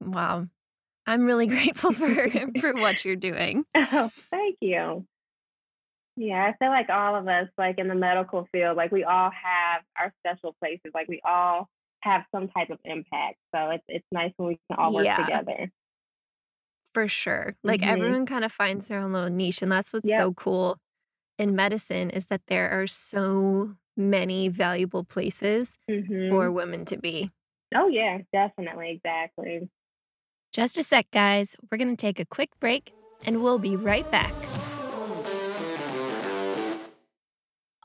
wow. 0.00 0.46
I'm 1.06 1.24
really 1.24 1.46
grateful 1.56 1.92
for 1.92 2.30
for 2.60 2.72
what 2.74 3.04
you're 3.04 3.16
doing. 3.16 3.64
Oh, 3.74 4.10
thank 4.30 4.56
you. 4.60 5.06
Yeah, 6.16 6.44
I 6.44 6.56
feel 6.58 6.70
like 6.70 6.88
all 6.90 7.14
of 7.14 7.28
us, 7.28 7.48
like 7.56 7.78
in 7.78 7.86
the 7.86 7.94
medical 7.94 8.48
field, 8.50 8.76
like 8.76 8.90
we 8.90 9.04
all 9.04 9.30
have 9.30 9.82
our 9.96 10.12
special 10.20 10.54
places. 10.60 10.90
Like 10.92 11.08
we 11.08 11.20
all 11.24 11.68
have 12.00 12.24
some 12.34 12.48
type 12.48 12.70
of 12.70 12.78
impact. 12.84 13.36
So 13.54 13.70
it's 13.70 13.84
it's 13.88 14.06
nice 14.12 14.32
when 14.36 14.48
we 14.48 14.58
can 14.68 14.78
all 14.78 14.92
work 14.92 15.04
yeah. 15.04 15.16
together. 15.16 15.70
For 16.92 17.08
sure. 17.08 17.54
Like 17.62 17.80
mm-hmm. 17.80 17.90
everyone 17.90 18.26
kind 18.26 18.44
of 18.44 18.52
finds 18.52 18.88
their 18.88 19.00
own 19.00 19.12
little 19.12 19.30
niche 19.30 19.62
and 19.62 19.70
that's 19.70 19.92
what's 19.92 20.08
yep. 20.08 20.20
so 20.20 20.32
cool 20.32 20.78
in 21.38 21.54
medicine 21.54 22.10
is 22.10 22.26
that 22.26 22.42
there 22.48 22.70
are 22.70 22.86
so 22.86 23.74
many 23.96 24.48
valuable 24.48 25.04
places 25.04 25.78
mm-hmm. 25.90 26.30
for 26.30 26.50
women 26.50 26.84
to 26.86 26.96
be. 26.96 27.30
Oh 27.74 27.88
yeah, 27.88 28.18
definitely, 28.32 28.92
exactly. 28.92 29.68
Just 30.58 30.76
a 30.76 30.82
sec, 30.82 31.08
guys. 31.12 31.54
We're 31.70 31.78
going 31.78 31.94
to 31.94 31.96
take 31.96 32.18
a 32.18 32.24
quick 32.24 32.50
break 32.58 32.92
and 33.24 33.44
we'll 33.44 33.60
be 33.60 33.76
right 33.76 34.10
back. 34.10 34.34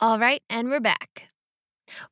All 0.01 0.17
right, 0.17 0.41
and 0.49 0.71
we're 0.71 0.79
back. 0.79 1.29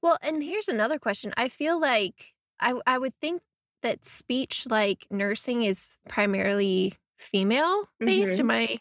Well, 0.04 0.20
and 0.22 0.44
here's 0.44 0.68
another 0.68 1.00
question. 1.00 1.34
I 1.36 1.50
feel 1.50 1.80
like 1.80 2.36
I 2.60 2.80
I 2.86 3.00
would 3.00 3.16
think 3.20 3.42
that 3.82 4.06
speech 4.06 4.68
like 4.70 5.08
nursing 5.10 5.64
is 5.64 5.98
primarily 6.08 6.94
female 7.18 7.86
based. 8.00 8.34
Mm-hmm. 8.34 8.52
Am 8.52 8.58
I? 8.70 8.80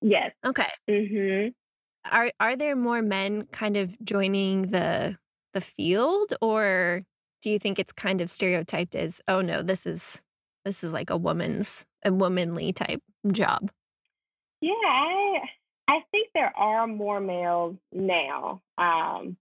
Yes. 0.00 0.32
Okay. 0.44 0.70
Mm-hmm. 0.90 1.50
Are 2.10 2.32
are 2.40 2.56
there 2.56 2.74
more 2.74 3.00
men 3.00 3.46
kind 3.52 3.76
of 3.76 3.96
joining 4.02 4.72
the 4.72 5.18
the 5.52 5.60
field, 5.60 6.34
or 6.40 7.02
do 7.42 7.48
you 7.48 7.60
think 7.60 7.78
it's 7.78 7.92
kind 7.92 8.20
of 8.20 8.28
stereotyped 8.28 8.96
as 8.96 9.20
oh 9.28 9.40
no, 9.40 9.62
this 9.62 9.86
is 9.86 10.20
this 10.64 10.84
is 10.84 10.92
like 10.92 11.10
a 11.10 11.16
woman's 11.16 11.84
a 12.04 12.12
womanly 12.12 12.72
type 12.72 13.02
job? 13.30 13.70
Yeah, 14.60 14.72
I 14.84 15.40
I 15.88 16.04
think 16.10 16.28
there 16.34 16.52
are 16.56 16.86
more 16.86 17.20
males 17.20 17.76
now. 17.92 18.62
Um, 18.78 19.36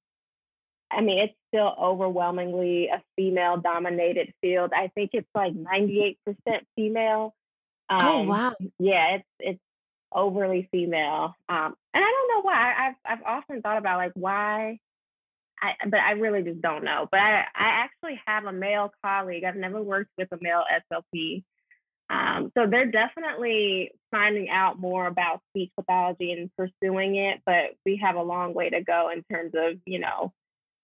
I 0.91 1.01
mean, 1.01 1.19
it's 1.19 1.33
still 1.47 1.73
overwhelmingly 1.79 2.89
a 2.89 3.01
female 3.15 3.57
dominated 3.57 4.33
field. 4.41 4.71
I 4.75 4.89
think 4.89 5.11
it's 5.13 5.29
like 5.33 5.53
98% 5.53 6.17
female. 6.75 7.33
Oh, 7.89 7.95
um, 7.95 8.05
oh, 8.05 8.23
wow. 8.23 8.55
Yeah, 8.79 9.15
it's, 9.15 9.27
it's 9.39 9.59
overly 10.11 10.67
female. 10.71 11.35
Um, 11.47 11.75
and 11.93 12.03
I 12.03 12.11
don't 12.11 12.27
know 12.29 12.41
why. 12.41 12.73
I've, 12.77 12.95
I've 13.05 13.23
often 13.25 13.61
thought 13.61 13.77
about 13.77 13.97
like 13.97 14.11
why, 14.15 14.79
I, 15.61 15.73
but 15.87 15.99
I 15.99 16.11
really 16.13 16.43
just 16.43 16.61
don't 16.61 16.83
know. 16.83 17.07
But 17.11 17.19
I, 17.19 17.45
I 17.55 17.83
actually 17.83 18.19
have 18.25 18.45
a 18.45 18.53
male 18.53 18.91
colleague. 19.03 19.43
I've 19.43 19.55
never 19.55 19.81
worked 19.81 20.11
with 20.17 20.29
a 20.31 20.37
male 20.41 20.63
SLP. 20.91 21.43
Um, 22.09 22.51
so 22.57 22.67
they're 22.67 22.91
definitely 22.91 23.91
finding 24.09 24.49
out 24.49 24.79
more 24.79 25.07
about 25.07 25.41
speech 25.49 25.71
pathology 25.77 26.33
and 26.33 26.49
pursuing 26.57 27.15
it, 27.15 27.41
but 27.45 27.75
we 27.85 28.01
have 28.03 28.15
a 28.15 28.21
long 28.21 28.53
way 28.53 28.69
to 28.69 28.83
go 28.83 29.11
in 29.11 29.23
terms 29.31 29.53
of, 29.55 29.77
you 29.85 29.99
know, 29.99 30.33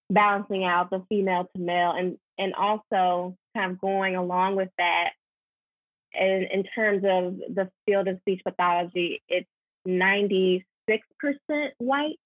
balancing 0.09 0.63
out 0.63 0.89
the 0.89 1.03
female 1.09 1.49
to 1.53 1.61
male 1.61 1.91
and 1.91 2.17
and 2.37 2.53
also 2.53 3.35
kind 3.55 3.71
of 3.71 3.81
going 3.81 4.15
along 4.15 4.55
with 4.55 4.69
that 4.77 5.09
in, 6.13 6.47
in 6.51 6.63
terms 6.63 7.03
of 7.03 7.37
the 7.53 7.69
field 7.85 8.07
of 8.07 8.17
speech 8.19 8.41
pathology 8.45 9.21
it's 9.27 9.49
96% 9.85 10.63
white 11.79 12.19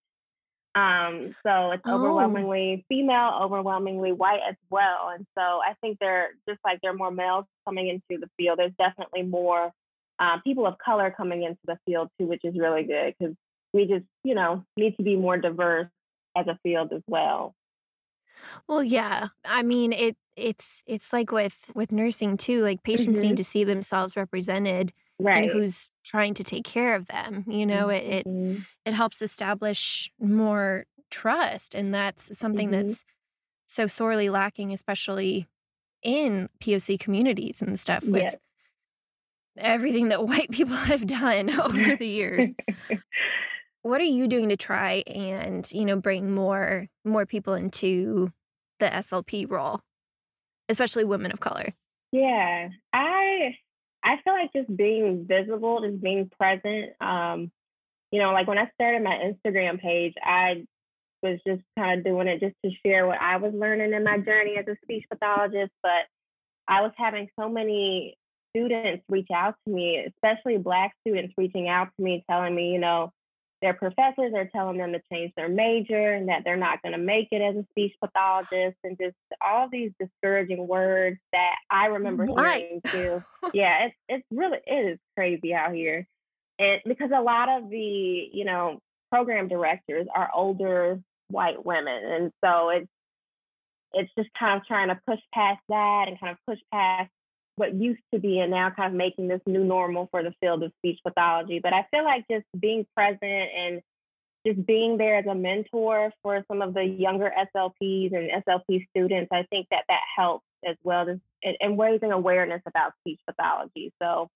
um, 0.73 1.35
so 1.45 1.71
it's 1.71 1.83
oh. 1.85 1.95
overwhelmingly 1.95 2.85
female 2.87 3.39
overwhelmingly 3.41 4.11
white 4.11 4.39
as 4.47 4.55
well 4.69 5.09
and 5.13 5.25
so 5.37 5.41
i 5.41 5.73
think 5.81 5.97
they're 5.99 6.29
just 6.47 6.59
like 6.63 6.79
there 6.81 6.91
are 6.91 6.95
more 6.95 7.11
males 7.11 7.45
coming 7.67 7.87
into 7.87 8.19
the 8.19 8.29
field 8.37 8.59
there's 8.59 8.71
definitely 8.77 9.23
more 9.23 9.71
uh, 10.19 10.37
people 10.43 10.67
of 10.67 10.77
color 10.77 11.13
coming 11.15 11.43
into 11.43 11.59
the 11.65 11.77
field 11.85 12.09
too 12.19 12.27
which 12.27 12.41
is 12.43 12.53
really 12.57 12.83
good 12.83 13.13
because 13.17 13.35
we 13.73 13.85
just 13.85 14.05
you 14.23 14.35
know 14.35 14.63
need 14.77 14.95
to 14.97 15.03
be 15.03 15.15
more 15.15 15.37
diverse 15.37 15.87
as 16.37 16.47
a 16.47 16.57
field 16.63 16.93
as 16.93 17.01
well 17.07 17.53
well, 18.67 18.83
yeah. 18.83 19.27
I 19.45 19.63
mean, 19.63 19.93
it 19.93 20.17
it's 20.35 20.83
it's 20.87 21.13
like 21.13 21.31
with 21.31 21.71
with 21.75 21.91
nursing 21.91 22.37
too. 22.37 22.61
Like 22.61 22.83
patients 22.83 23.19
mm-hmm. 23.19 23.29
need 23.29 23.37
to 23.37 23.43
see 23.43 23.63
themselves 23.63 24.15
represented 24.15 24.93
right. 25.23 25.43
and 25.43 25.51
who's 25.51 25.89
trying 26.03 26.33
to 26.35 26.43
take 26.43 26.63
care 26.63 26.95
of 26.95 27.07
them. 27.07 27.45
You 27.47 27.65
know, 27.65 27.87
mm-hmm. 27.87 28.11
it 28.11 28.27
it 28.27 28.57
it 28.85 28.93
helps 28.93 29.21
establish 29.21 30.11
more 30.19 30.85
trust, 31.09 31.75
and 31.75 31.93
that's 31.93 32.37
something 32.37 32.69
mm-hmm. 32.69 32.87
that's 32.87 33.03
so 33.65 33.87
sorely 33.87 34.29
lacking, 34.29 34.73
especially 34.73 35.47
in 36.03 36.49
POC 36.59 36.99
communities 36.99 37.61
and 37.61 37.79
stuff 37.79 38.05
with 38.05 38.23
yes. 38.23 38.37
everything 39.57 40.09
that 40.09 40.25
white 40.27 40.51
people 40.51 40.75
have 40.75 41.05
done 41.05 41.49
over 41.59 41.95
the 41.95 42.07
years. 42.07 42.45
what 43.81 44.01
are 44.01 44.05
you 44.05 44.27
doing 44.27 44.49
to 44.49 44.57
try 44.57 45.03
and 45.07 45.71
you 45.71 45.85
know 45.85 45.95
bring 45.95 46.33
more 46.33 46.87
more 47.03 47.25
people 47.25 47.53
into 47.53 48.31
the 48.79 48.85
slp 48.87 49.49
role 49.49 49.81
especially 50.69 51.03
women 51.03 51.31
of 51.31 51.39
color 51.39 51.73
yeah 52.11 52.69
i 52.93 53.55
i 54.03 54.17
feel 54.23 54.33
like 54.33 54.51
just 54.53 54.75
being 54.75 55.25
visible 55.27 55.81
just 55.81 56.01
being 56.01 56.29
present 56.39 56.91
um 57.01 57.51
you 58.11 58.19
know 58.19 58.31
like 58.31 58.47
when 58.47 58.57
i 58.57 58.69
started 58.75 59.03
my 59.03 59.17
instagram 59.17 59.79
page 59.79 60.13
i 60.23 60.63
was 61.23 61.39
just 61.45 61.61
kind 61.77 61.99
of 61.99 62.05
doing 62.05 62.27
it 62.27 62.39
just 62.39 62.55
to 62.65 62.71
share 62.85 63.05
what 63.07 63.19
i 63.21 63.37
was 63.37 63.53
learning 63.53 63.93
in 63.93 64.03
my 64.03 64.17
journey 64.17 64.55
as 64.57 64.65
a 64.67 64.75
speech 64.83 65.05
pathologist 65.09 65.71
but 65.83 66.05
i 66.67 66.81
was 66.81 66.91
having 66.97 67.27
so 67.39 67.49
many 67.49 68.15
students 68.49 69.03
reach 69.07 69.29
out 69.33 69.55
to 69.65 69.73
me 69.73 70.05
especially 70.07 70.57
black 70.57 70.93
students 71.05 71.33
reaching 71.37 71.67
out 71.69 71.89
to 71.97 72.03
me 72.03 72.23
telling 72.29 72.53
me 72.55 72.71
you 72.71 72.79
know 72.79 73.11
their 73.61 73.73
professors 73.73 74.33
are 74.35 74.49
telling 74.51 74.77
them 74.77 74.91
to 74.93 75.01
change 75.11 75.31
their 75.35 75.47
major 75.47 76.13
and 76.13 76.29
that 76.29 76.43
they're 76.43 76.57
not 76.57 76.81
going 76.81 76.93
to 76.93 76.97
make 76.97 77.27
it 77.31 77.41
as 77.41 77.55
a 77.55 77.65
speech 77.69 77.93
pathologist 78.03 78.77
and 78.83 78.97
just 78.99 79.15
all 79.45 79.69
these 79.71 79.91
discouraging 79.99 80.67
words 80.67 81.19
that 81.31 81.55
I 81.69 81.87
remember 81.87 82.25
hearing 82.25 82.81
too. 82.85 83.23
yeah, 83.53 83.85
it's 83.85 83.95
it's 84.09 84.25
really 84.31 84.57
it 84.65 84.93
is 84.93 84.99
crazy 85.15 85.53
out 85.53 85.73
here. 85.73 86.07
And 86.57 86.81
because 86.85 87.11
a 87.15 87.21
lot 87.21 87.49
of 87.49 87.69
the, 87.69 88.29
you 88.33 88.45
know, 88.45 88.79
program 89.11 89.47
directors 89.47 90.07
are 90.15 90.29
older 90.33 90.99
white 91.27 91.63
women. 91.63 92.03
And 92.03 92.31
so 92.43 92.69
it's 92.69 92.87
it's 93.93 94.11
just 94.17 94.29
kind 94.37 94.59
of 94.59 94.65
trying 94.65 94.87
to 94.87 94.99
push 95.07 95.19
past 95.33 95.61
that 95.69 96.05
and 96.07 96.19
kind 96.19 96.31
of 96.31 96.37
push 96.47 96.59
past 96.71 97.11
what 97.55 97.73
used 97.73 98.01
to 98.13 98.19
be 98.19 98.39
and 98.39 98.51
now 98.51 98.69
kind 98.69 98.93
of 98.93 98.97
making 98.97 99.27
this 99.27 99.41
new 99.45 99.63
normal 99.63 100.07
for 100.11 100.23
the 100.23 100.33
field 100.39 100.63
of 100.63 100.71
speech 100.79 100.99
pathology. 101.05 101.59
But 101.61 101.73
I 101.73 101.85
feel 101.91 102.03
like 102.03 102.25
just 102.29 102.45
being 102.59 102.85
present 102.95 103.21
and 103.23 103.81
just 104.45 104.65
being 104.65 104.97
there 104.97 105.17
as 105.17 105.25
a 105.27 105.35
mentor 105.35 106.11
for 106.23 106.43
some 106.47 106.61
of 106.61 106.73
the 106.73 106.83
younger 106.83 107.31
SLPs 107.55 108.13
and 108.13 108.43
SLP 108.43 108.87
students, 108.89 109.29
I 109.31 109.45
think 109.49 109.67
that 109.69 109.83
that 109.87 110.01
helps 110.15 110.45
as 110.65 110.75
well 110.83 111.09
as 111.09 111.17
and 111.43 111.79
raising 111.79 112.11
awareness 112.11 112.61
about 112.67 112.93
speech 113.01 113.19
pathology. 113.27 113.91
So, 114.01 114.29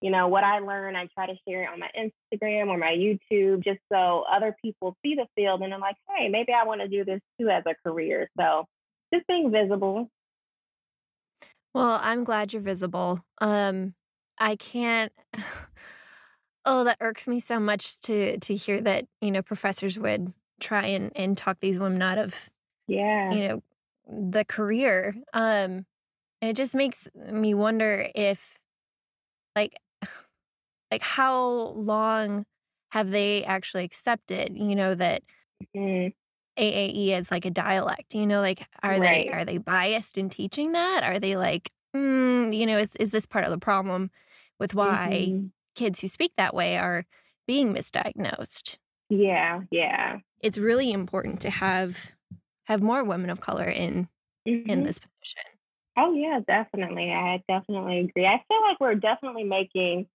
you 0.00 0.10
know, 0.10 0.28
what 0.28 0.44
I 0.44 0.58
learn, 0.58 0.96
I 0.96 1.06
try 1.14 1.26
to 1.26 1.38
share 1.46 1.64
it 1.64 1.70
on 1.72 1.80
my 1.80 1.90
Instagram 1.96 2.68
or 2.68 2.78
my 2.78 2.92
YouTube 2.92 3.64
just 3.64 3.80
so 3.92 4.24
other 4.30 4.56
people 4.62 4.96
see 5.04 5.14
the 5.14 5.26
field 5.34 5.62
and 5.62 5.72
I'm 5.72 5.80
like, 5.80 5.96
hey, 6.08 6.28
maybe 6.28 6.52
I 6.52 6.64
want 6.64 6.80
to 6.80 6.88
do 6.88 7.04
this 7.04 7.20
too 7.40 7.48
as 7.48 7.64
a 7.66 7.74
career. 7.88 8.28
So 8.38 8.66
just 9.12 9.26
being 9.26 9.50
visible. 9.50 10.08
Well, 11.78 12.00
I'm 12.02 12.24
glad 12.24 12.52
you're 12.52 12.60
visible. 12.62 13.20
Um, 13.40 13.94
I 14.36 14.56
can't 14.56 15.12
Oh, 16.64 16.84
that 16.84 16.98
irks 17.00 17.26
me 17.28 17.40
so 17.40 17.58
much 17.60 18.00
to 18.02 18.38
to 18.38 18.54
hear 18.54 18.80
that, 18.82 19.06
you 19.20 19.30
know, 19.30 19.42
professors 19.42 19.98
would 19.98 20.32
try 20.60 20.86
and 20.86 21.12
and 21.16 21.36
talk 21.38 21.60
these 21.60 21.78
women 21.78 22.02
out 22.02 22.18
of, 22.18 22.50
Yeah. 22.88 23.38
you 23.38 23.48
know, 23.48 23.62
the 24.06 24.44
career. 24.46 25.16
Um, 25.34 25.86
and 26.42 26.50
it 26.50 26.56
just 26.56 26.74
makes 26.76 27.08
me 27.14 27.54
wonder 27.54 28.08
if 28.14 28.58
like 29.56 29.74
like 30.92 31.02
how 31.02 31.44
long 31.76 32.46
have 32.92 33.10
they 33.10 33.44
actually 33.44 33.84
accepted, 33.84 34.56
you 34.58 34.76
know, 34.76 34.94
that 34.94 35.22
Mhm. 35.74 36.12
AAE 36.58 37.14
is 37.14 37.30
like 37.30 37.44
a 37.44 37.50
dialect, 37.50 38.14
you 38.14 38.26
know, 38.26 38.40
like 38.40 38.66
are 38.82 39.00
they 39.00 39.28
are 39.30 39.44
they 39.44 39.58
biased 39.58 40.18
in 40.18 40.30
teaching 40.30 40.72
that? 40.72 41.02
Are 41.04 41.18
they 41.18 41.36
like, 41.36 41.70
mm, 41.94 42.56
you 42.56 42.66
know, 42.66 42.78
is 42.78 42.96
is 42.96 43.10
this 43.12 43.26
part 43.26 43.44
of 43.44 43.50
the 43.50 43.58
problem 43.58 44.10
with 44.58 44.74
why 44.74 45.34
Mhm. 45.34 45.50
kids 45.74 46.00
who 46.00 46.08
speak 46.08 46.32
that 46.36 46.54
way 46.54 46.78
are 46.78 47.06
being 47.46 47.72
misdiagnosed? 47.74 48.78
Yeah, 49.10 49.62
yeah. 49.70 50.20
It's 50.40 50.58
really 50.58 50.92
important 50.92 51.40
to 51.42 51.50
have 51.50 52.12
have 52.64 52.82
more 52.82 53.04
women 53.04 53.30
of 53.30 53.40
color 53.40 53.64
in 53.68 54.08
in 54.64 54.82
Mhm. 54.82 54.84
this 54.84 54.98
position. 54.98 55.58
Oh 55.96 56.12
yeah, 56.14 56.40
definitely. 56.46 57.10
I 57.12 57.42
definitely 57.48 58.00
agree. 58.00 58.26
I 58.26 58.44
feel 58.48 58.60
like 58.62 58.78
we're 58.80 58.94
definitely 58.94 59.44
making 59.44 60.08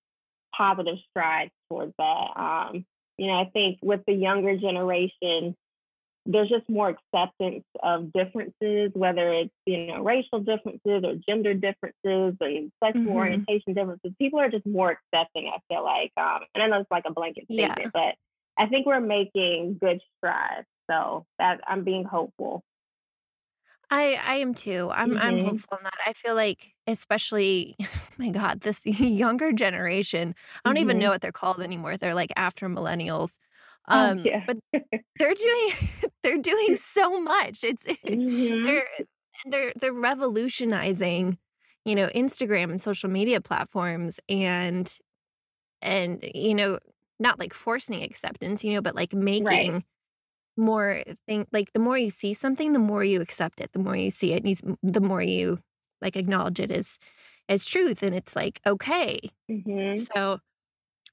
positive 0.55 0.97
strides 1.09 1.51
towards 1.69 1.93
that. 1.99 2.37
Um, 2.37 2.85
you 3.17 3.27
know, 3.27 3.35
I 3.39 3.49
think 3.51 3.79
with 3.83 4.01
the 4.07 4.13
younger 4.13 4.57
generation, 4.57 5.57
there's 6.25 6.49
just 6.49 6.69
more 6.69 6.89
acceptance 6.89 7.65
of 7.81 8.13
differences, 8.13 8.91
whether 8.93 9.33
it's, 9.33 9.53
you 9.65 9.87
know, 9.87 10.03
racial 10.03 10.39
differences 10.39 11.03
or 11.03 11.15
gender 11.27 11.53
differences 11.53 12.37
and 12.39 12.71
sexual 12.83 13.13
Mhm. 13.13 13.45
orientation 13.53 13.73
differences. 13.73 14.13
People 14.19 14.39
are 14.39 14.49
just 14.49 14.65
more 14.65 14.91
accepting, 14.91 15.47
I 15.53 15.59
feel 15.67 15.83
like. 15.83 16.11
Um, 16.17 16.45
and 16.55 16.63
I 16.63 16.67
know 16.67 16.79
it's 16.81 16.91
like 16.91 17.03
a 17.05 17.13
blanket 17.13 17.47
Yeah. 17.47 17.75
statement, 17.75 17.91
but 17.93 18.15
I 18.57 18.67
think 18.67 18.85
we're 18.85 19.01
making 19.01 19.77
good 19.81 20.01
strides. 20.17 20.67
So 20.89 21.25
that 21.39 21.61
I'm 21.65 21.83
being 21.85 22.03
hopeful. 22.03 22.63
I 23.89 24.15
I 24.15 24.35
am 24.35 24.53
too. 24.53 24.89
I'm 24.91 25.17
I'm 25.17 25.37
Mhm. 25.37 25.39
hopeful 25.39 25.77
in 25.77 25.83
that. 25.83 25.93
I 26.05 26.13
feel 26.13 26.35
like 26.35 26.73
especially 26.87 27.75
my 28.17 28.29
God, 28.29 28.61
this 28.61 28.85
younger 28.85 29.51
generation, 29.53 30.35
I 30.65 30.69
don't 30.69 30.77
even 30.77 30.99
know 30.99 31.09
what 31.09 31.21
they're 31.21 31.31
called 31.31 31.61
anymore. 31.61 31.97
They're 31.97 32.15
like 32.15 32.31
after 32.35 32.67
millennials. 32.69 33.37
Oh 33.91 34.11
Um, 34.11 34.23
yeah. 34.23 34.47
but 34.47 34.57
they're 35.19 35.33
doing 35.35 35.69
they're 36.23 36.39
doing 36.39 36.75
so 36.77 37.19
much. 37.21 37.63
It's 37.63 37.85
Mhm. 38.05 38.63
they're 38.63 38.87
they're 39.45 39.73
they're 39.79 39.93
revolutionizing, 39.93 41.39
you 41.85 41.95
know, 41.95 42.09
Instagram 42.15 42.71
and 42.71 42.81
social 42.81 43.09
media 43.09 43.41
platforms 43.41 44.19
and 44.29 44.97
and 45.81 46.23
you 46.35 46.55
know, 46.55 46.79
not 47.19 47.39
like 47.39 47.53
forcing 47.53 48.03
acceptance, 48.03 48.63
you 48.63 48.73
know, 48.73 48.81
but 48.81 48.95
like 48.95 49.13
Right. 49.37 49.73
making 49.73 49.83
more 50.57 51.03
thing 51.27 51.47
like 51.51 51.73
the 51.73 51.79
more 51.79 51.97
you 51.97 52.09
see 52.11 52.33
something, 52.33 52.73
the 52.73 52.79
more 52.79 53.03
you 53.03 53.21
accept 53.21 53.61
it, 53.61 53.71
the 53.73 53.79
more 53.79 53.95
you 53.97 54.11
see 54.11 54.33
it, 54.33 54.45
you, 54.45 54.55
the 54.83 55.01
more 55.01 55.21
you 55.23 55.59
like 56.01 56.15
acknowledge 56.17 56.59
it 56.59 56.71
as 56.71 56.99
as 57.49 57.65
truth 57.65 58.03
and 58.03 58.15
it's 58.15 58.35
like 58.35 58.61
okay. 58.67 59.19
Mhm. 59.49 60.07
So 60.11 60.39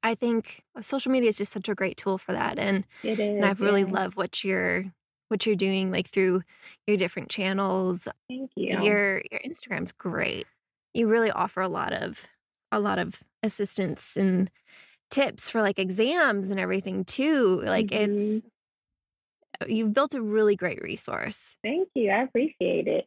I 0.03 0.15
think 0.15 0.63
social 0.81 1.13
media 1.13 1.29
is 1.29 1.39
just 1.39 1.53
such 1.53 1.69
a 1.69 1.75
great 1.75 1.97
tool 1.97 2.19
for 2.19 2.33
that 2.33 2.59
and 2.59 2.87
It 3.03 3.19
and 3.39 3.47
I've 3.47 3.61
really 3.61 3.85
yeah. 3.85 3.95
loved 3.95 4.17
what 4.17 4.45
you're 4.45 4.85
what 5.29 5.47
you're 5.47 5.57
doing 5.57 5.91
like 5.93 6.09
through 6.09 6.43
your 6.87 6.97
different 6.97 7.31
channels. 7.31 8.09
Thank 8.29 8.53
you. 8.57 8.99
Your 8.99 9.23
your 9.31 9.41
Instagram's 9.43 9.93
great. 9.93 10.49
You 10.95 11.09
really 11.09 11.31
offer 11.33 11.61
a 11.63 11.69
lot 11.69 11.93
of 11.95 12.27
a 12.73 12.81
lot 12.81 12.99
of 12.99 13.23
assistance 13.43 14.17
and 14.17 14.51
tips 15.11 15.51
for 15.51 15.63
like 15.63 15.79
exams 15.79 16.51
and 16.51 16.61
everything 16.61 17.05
too. 17.05 17.63
Like 17.63 17.93
it's 17.93 18.41
Mhm. 18.41 18.51
you've 19.67 19.93
built 19.93 20.15
a 20.15 20.23
really 20.23 20.57
great 20.57 20.81
resource. 20.83 21.57
Thank 21.63 21.89
you. 21.95 22.11
I 22.11 22.23
appreciate 22.23 22.87
it. 22.87 23.07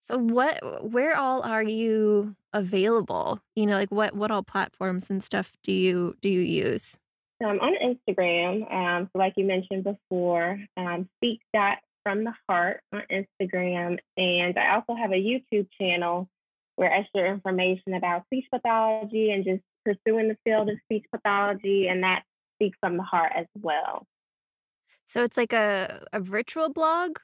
So 0.00 0.18
what 0.18 0.90
where 0.90 1.16
all 1.16 1.42
are 1.42 1.62
you 1.62 2.36
available? 2.52 3.40
You 3.54 3.66
know, 3.66 3.76
like 3.76 3.90
what 3.90 4.14
what 4.14 4.30
all 4.30 4.42
platforms 4.42 5.10
and 5.10 5.22
stuff 5.22 5.52
do 5.62 5.72
you 5.72 6.16
do 6.20 6.28
you 6.28 6.40
use? 6.40 6.98
So 7.40 7.48
I'm 7.48 7.60
on 7.60 7.74
Instagram. 7.74 8.72
Um, 8.72 9.10
so 9.12 9.18
like 9.18 9.34
you 9.36 9.44
mentioned 9.44 9.84
before, 9.84 10.58
um, 10.76 11.08
speak 11.16 11.40
dot 11.54 11.78
from 12.02 12.24
the 12.24 12.32
heart 12.48 12.80
on 12.92 13.02
Instagram, 13.10 13.98
and 14.16 14.58
I 14.58 14.74
also 14.74 14.94
have 14.94 15.12
a 15.12 15.14
YouTube 15.14 15.68
channel 15.78 16.28
where 16.76 16.92
I 16.92 17.06
share 17.14 17.32
information 17.32 17.94
about 17.94 18.24
speech 18.26 18.46
pathology 18.52 19.30
and 19.30 19.44
just 19.44 19.62
pursuing 19.84 20.28
the 20.28 20.36
field 20.44 20.68
of 20.68 20.76
speech 20.84 21.04
pathology, 21.12 21.88
and 21.88 22.02
that 22.02 22.22
speaks 22.56 22.78
from 22.80 22.96
the 22.96 23.02
heart 23.02 23.32
as 23.36 23.46
well. 23.60 24.06
So 25.06 25.22
it's 25.22 25.36
like 25.36 25.52
a 25.52 26.06
a 26.12 26.20
virtual 26.20 26.70
blog? 26.70 27.18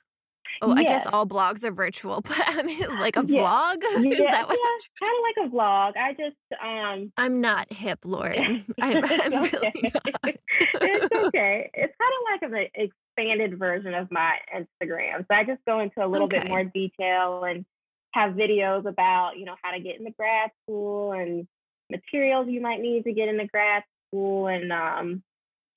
Oh, 0.62 0.72
I 0.72 0.82
guess 0.84 1.06
all 1.06 1.26
blogs 1.26 1.64
are 1.64 1.72
virtual, 1.72 2.20
but 2.22 2.40
I 2.46 2.62
mean 2.62 2.80
like 3.00 3.16
a 3.16 3.24
Yeah. 3.26 3.40
vlog? 3.42 3.76
Is 4.12 4.18
Yeah. 4.18 4.30
that 4.30 4.48
what 4.48 4.58
Yeah. 4.58 5.06
Kind 5.06 5.16
of 5.16 5.22
like 5.22 5.46
a 5.46 5.54
vlog. 5.54 5.96
I 5.96 6.12
just 6.12 6.62
um 6.62 7.12
I'm 7.16 7.40
not 7.40 7.72
hip, 7.72 8.00
Lauren. 8.04 8.64
I'm 8.80 8.96
it's 9.04 9.12
I'm 9.12 9.44
okay. 9.44 9.72
really 9.72 9.92
not. 9.94 10.34
it's 10.82 11.14
okay. 11.26 11.70
It's 11.74 11.94
kind 11.98 12.42
of 12.50 12.52
like 12.52 12.68
an 12.74 12.88
expanded 13.16 13.58
version 13.58 13.94
of 13.94 14.10
my 14.10 14.32
Instagram. 14.54 15.20
So 15.20 15.34
I 15.34 15.44
just 15.44 15.60
go 15.66 15.80
into 15.80 16.04
a 16.04 16.08
little 16.08 16.26
bit 16.28 16.48
more 16.48 16.64
detail 16.64 17.44
and 17.44 17.64
have 18.12 18.34
videos 18.34 18.86
about, 18.86 19.38
you 19.38 19.44
know, 19.44 19.56
how 19.62 19.72
to 19.72 19.80
get 19.80 19.98
into 19.98 20.12
grad 20.12 20.50
school 20.62 21.12
and 21.12 21.46
materials 21.90 22.46
you 22.48 22.60
might 22.60 22.80
need 22.80 23.04
to 23.04 23.12
get 23.12 23.28
into 23.28 23.46
grad 23.46 23.82
school 24.08 24.46
and 24.46 24.72
um, 24.72 25.22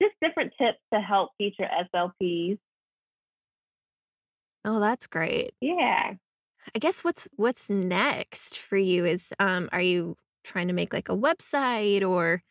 just 0.01 0.13
different 0.21 0.53
tips 0.60 0.77
to 0.93 0.99
help 1.01 1.32
future 1.38 1.67
SLPs. 1.93 2.60
Oh, 4.67 4.82
that's 4.82 5.08
great. 5.08 5.53
Yeah. 5.62 6.13
I 6.75 6.80
guess 6.80 7.01
what's 7.01 7.30
what's 7.38 7.69
next 7.69 8.58
for 8.58 8.75
you 8.75 9.06
is 9.06 9.34
um 9.39 9.69
are 9.71 9.82
you 9.82 10.17
trying 10.43 10.67
to 10.67 10.73
make 10.73 10.91
like 10.91 11.08
a 11.08 11.15
website 11.15 12.06
or 12.06 12.43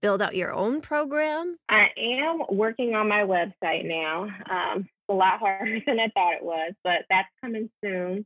build 0.00 0.22
out 0.22 0.34
your 0.34 0.54
own 0.54 0.80
program? 0.80 1.58
I 1.68 1.88
am 1.98 2.40
working 2.50 2.94
on 2.94 3.08
my 3.08 3.24
website 3.24 3.84
now. 3.84 4.22
Um, 4.50 4.78
it's 4.78 5.10
a 5.10 5.12
lot 5.12 5.38
harder 5.40 5.78
than 5.86 6.00
I 6.00 6.08
thought 6.08 6.34
it 6.36 6.42
was, 6.42 6.72
but 6.82 7.04
that's 7.10 7.28
coming 7.44 7.68
soon. 7.84 8.24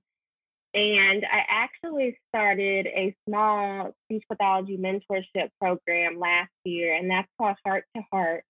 And 0.72 1.24
I 1.24 1.42
actually 1.48 2.16
started 2.28 2.86
a 2.86 3.12
small 3.28 3.92
speech 4.04 4.22
pathology 4.28 4.76
mentorship 4.76 5.50
program 5.60 6.20
last 6.20 6.52
year, 6.64 6.94
and 6.94 7.10
that's 7.10 7.26
called 7.38 7.56
Heart 7.64 7.86
to 7.96 8.02
Heart. 8.12 8.44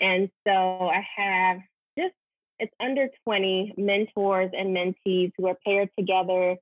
And 0.00 0.30
so 0.44 0.52
I 0.88 1.06
have 1.16 1.58
it's 2.58 2.72
under 2.80 3.08
20 3.24 3.74
mentors 3.76 4.50
and 4.56 4.76
mentees 4.76 5.32
who 5.36 5.46
are 5.48 5.56
paired 5.64 5.90
together 5.98 6.56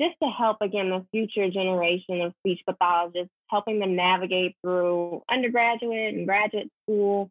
just 0.00 0.16
to 0.22 0.28
help, 0.28 0.58
again, 0.60 0.90
the 0.90 1.04
future 1.12 1.50
generation 1.50 2.22
of 2.22 2.34
speech 2.40 2.60
pathologists, 2.66 3.32
helping 3.48 3.78
them 3.78 3.94
navigate 3.94 4.56
through 4.62 5.22
undergraduate 5.30 6.14
and 6.14 6.26
graduate 6.26 6.70
school. 6.82 7.30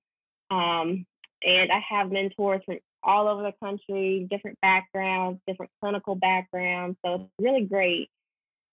Um, 0.49 1.05
and 1.43 1.71
I 1.71 1.81
have 1.89 2.11
mentors 2.11 2.61
from 2.65 2.77
all 3.03 3.27
over 3.27 3.41
the 3.43 3.53
country, 3.63 4.27
different 4.29 4.59
backgrounds, 4.61 5.41
different 5.47 5.71
clinical 5.81 6.15
backgrounds. 6.15 6.97
So 7.03 7.15
it's 7.15 7.23
really 7.39 7.65
great. 7.65 8.09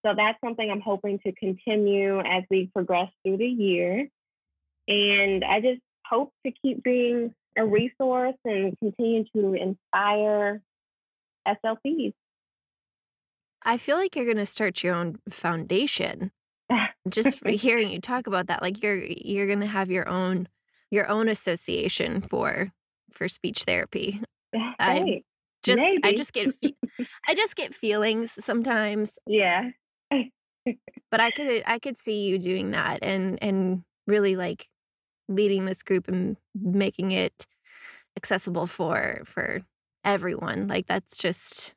So 0.04 0.14
that's 0.16 0.38
something 0.44 0.70
I'm 0.70 0.80
hoping 0.80 1.18
to 1.20 1.32
continue 1.32 2.20
as 2.20 2.44
we 2.50 2.70
progress 2.72 3.08
through 3.24 3.38
the 3.38 3.46
year. 3.46 4.08
And 4.86 5.44
I 5.44 5.60
just 5.60 5.80
hope 6.06 6.32
to 6.46 6.52
keep 6.62 6.82
being 6.82 7.34
a 7.58 7.66
resource 7.66 8.36
and 8.44 8.76
continue 8.78 9.24
to 9.36 9.54
inspire 9.54 10.62
SLPs. 11.46 12.12
I 13.62 13.76
feel 13.76 13.96
like 13.96 14.14
you're 14.16 14.24
going 14.24 14.36
to 14.36 14.46
start 14.46 14.82
your 14.82 14.94
own 14.94 15.18
foundation. 15.28 16.30
Just 17.08 17.46
hearing 17.46 17.90
you 17.90 18.00
talk 18.00 18.26
about 18.26 18.46
that, 18.48 18.62
like 18.62 18.82
you're 18.82 19.02
you're 19.02 19.46
going 19.46 19.60
to 19.60 19.66
have 19.66 19.90
your 19.90 20.08
own 20.08 20.48
your 20.90 21.08
own 21.08 21.28
association 21.28 22.20
for 22.20 22.72
for 23.10 23.28
speech 23.28 23.64
therapy. 23.64 24.20
I 24.78 25.00
Great. 25.00 25.24
just 25.62 25.82
I 26.04 26.12
just 26.12 26.32
get 26.32 26.54
I 27.28 27.34
just 27.34 27.56
get 27.56 27.74
feelings 27.74 28.44
sometimes, 28.44 29.18
Yeah. 29.26 29.70
but 31.10 31.20
I 31.20 31.30
could 31.30 31.62
I 31.66 31.78
could 31.78 31.96
see 31.96 32.28
you 32.28 32.38
doing 32.38 32.70
that 32.72 32.98
and 33.02 33.38
and 33.42 33.84
really 34.06 34.36
like 34.36 34.66
leading 35.28 35.64
this 35.66 35.82
group 35.82 36.08
and 36.08 36.36
making 36.54 37.12
it 37.12 37.46
accessible 38.16 38.66
for 38.66 39.20
for 39.24 39.62
everyone. 40.04 40.68
Like 40.68 40.86
that's 40.86 41.18
just 41.18 41.74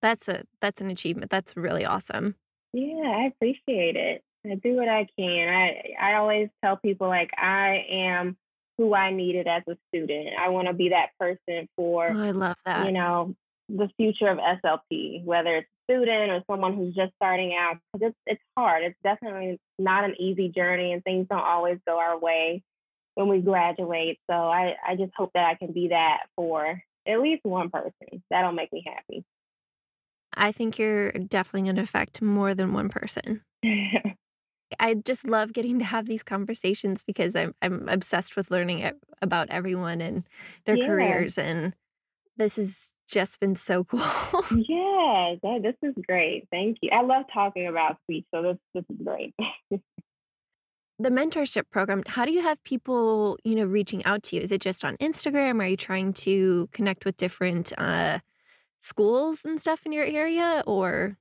that's 0.00 0.28
a 0.28 0.44
that's 0.60 0.80
an 0.80 0.90
achievement. 0.90 1.30
That's 1.30 1.56
really 1.56 1.84
awesome. 1.84 2.36
Yeah, 2.72 3.04
I 3.04 3.26
appreciate 3.26 3.96
it. 3.96 4.22
I 4.44 4.56
do 4.56 4.74
what 4.74 4.88
I 4.88 5.06
can. 5.18 5.48
I 5.48 5.94
I 6.00 6.14
always 6.14 6.48
tell 6.64 6.76
people 6.76 7.08
like 7.08 7.30
I 7.36 7.84
am 7.90 8.36
who 8.78 8.94
I 8.94 9.12
needed 9.12 9.46
as 9.46 9.62
a 9.68 9.76
student. 9.88 10.30
I 10.38 10.48
want 10.48 10.66
to 10.68 10.74
be 10.74 10.88
that 10.88 11.10
person 11.20 11.68
for 11.76 12.08
Oh, 12.10 12.22
I 12.22 12.30
love 12.32 12.56
that. 12.64 12.86
you 12.86 12.92
know 12.92 13.34
the 13.76 13.88
future 13.96 14.28
of 14.28 14.38
SLP, 14.38 15.24
whether 15.24 15.56
it's 15.56 15.68
a 15.88 15.92
student 15.92 16.30
or 16.30 16.42
someone 16.50 16.76
who's 16.76 16.94
just 16.94 17.12
starting 17.16 17.54
out. 17.54 17.78
Because 17.92 18.08
it's 18.08 18.18
it's 18.26 18.42
hard. 18.56 18.84
It's 18.84 18.98
definitely 19.02 19.58
not 19.78 20.04
an 20.04 20.14
easy 20.20 20.48
journey, 20.48 20.92
and 20.92 21.02
things 21.02 21.26
don't 21.30 21.40
always 21.40 21.78
go 21.86 21.98
our 21.98 22.18
way 22.18 22.62
when 23.14 23.28
we 23.28 23.40
graduate. 23.40 24.18
So 24.30 24.36
I 24.36 24.74
I 24.86 24.96
just 24.96 25.12
hope 25.16 25.30
that 25.34 25.46
I 25.46 25.54
can 25.54 25.72
be 25.72 25.88
that 25.88 26.24
for 26.36 26.82
at 27.06 27.20
least 27.20 27.44
one 27.44 27.70
person. 27.70 28.22
That'll 28.30 28.52
make 28.52 28.72
me 28.72 28.84
happy. 28.86 29.24
I 30.34 30.52
think 30.52 30.78
you're 30.78 31.12
definitely 31.12 31.62
going 31.64 31.76
to 31.76 31.82
affect 31.82 32.22
more 32.22 32.54
than 32.54 32.72
one 32.72 32.88
person. 32.88 33.42
I 34.80 34.94
just 34.94 35.26
love 35.26 35.52
getting 35.52 35.78
to 35.80 35.84
have 35.84 36.06
these 36.06 36.22
conversations 36.22 37.02
because 37.02 37.36
I'm 37.36 37.54
I'm 37.60 37.88
obsessed 37.88 38.36
with 38.36 38.50
learning 38.50 38.90
about 39.20 39.50
everyone 39.50 40.00
and 40.00 40.24
their 40.64 40.76
Yeah. 40.78 40.86
careers 40.86 41.36
and 41.36 41.74
this 42.36 42.56
has 42.56 42.94
just 43.12 43.40
been 43.40 43.54
so 43.54 43.84
cool. 43.90 44.00
yeah, 44.00 45.34
that, 45.42 45.60
this 45.62 45.76
is 45.82 45.94
great. 46.06 46.48
Thank 46.50 46.78
you. 46.80 46.90
I 46.90 47.02
love 47.02 47.24
talking 47.32 47.66
about 47.66 47.98
speech, 48.04 48.24
so 48.34 48.42
this 48.42 48.56
this 48.74 48.84
is 48.90 49.04
great. 49.04 49.34
the 50.98 51.10
mentorship 51.10 51.64
program, 51.70 52.02
how 52.06 52.24
do 52.24 52.32
you 52.32 52.42
have 52.42 52.62
people, 52.64 53.38
you 53.44 53.54
know, 53.54 53.66
reaching 53.66 54.04
out 54.04 54.22
to 54.24 54.36
you? 54.36 54.42
Is 54.42 54.52
it 54.52 54.60
just 54.60 54.84
on 54.84 54.96
Instagram? 54.96 55.60
Are 55.60 55.68
you 55.68 55.76
trying 55.76 56.12
to 56.14 56.68
connect 56.72 57.04
with 57.04 57.16
different 57.16 57.72
uh 57.78 58.20
schools 58.80 59.44
and 59.44 59.60
stuff 59.60 59.86
in 59.86 59.92
your 59.92 60.04
area 60.04 60.62
or 60.66 61.16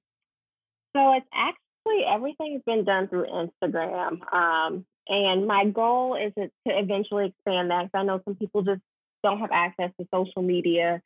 So 0.95 1.13
it's 1.13 1.27
actually 1.33 2.03
everything's 2.11 2.63
been 2.65 2.83
done 2.83 3.07
through 3.07 3.27
Instagram. 3.27 4.33
Um, 4.33 4.85
and 5.07 5.47
my 5.47 5.65
goal 5.65 6.15
is 6.15 6.33
to 6.35 6.47
to 6.67 6.79
eventually 6.79 7.27
expand 7.27 7.71
that 7.71 7.83
because 7.83 7.99
I 7.99 8.03
know 8.03 8.21
some 8.25 8.35
people 8.35 8.63
just 8.63 8.81
don't 9.23 9.39
have 9.39 9.51
access 9.51 9.91
to 9.99 10.07
social 10.13 10.41
media. 10.41 11.01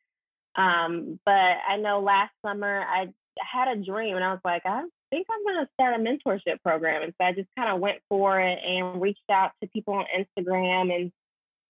Um, 0.58 1.20
but 1.26 1.34
I 1.34 1.78
know 1.78 2.00
last 2.00 2.34
summer 2.46 2.82
I 2.82 3.08
had 3.40 3.68
a 3.68 3.84
dream 3.84 4.16
and 4.16 4.24
I 4.24 4.32
was 4.32 4.42
like, 4.46 4.64
I 4.66 4.84
think 5.10 5.28
I'm 5.30 5.44
going 5.44 5.66
to 5.66 5.72
start 5.74 6.00
a 6.00 6.04
mentorship 6.04 6.62
program. 6.64 7.04
And 7.04 7.14
so 7.20 7.26
I 7.26 7.34
just 7.34 7.50
kind 7.58 7.74
of 7.74 7.80
went 7.80 8.00
for 8.10 8.40
it 8.40 8.60
and 8.66 9.02
reached 9.02 9.30
out 9.30 9.52
to 9.62 9.70
people 9.70 9.94
on 9.96 10.06
Instagram 10.18 10.96
and 10.96 11.12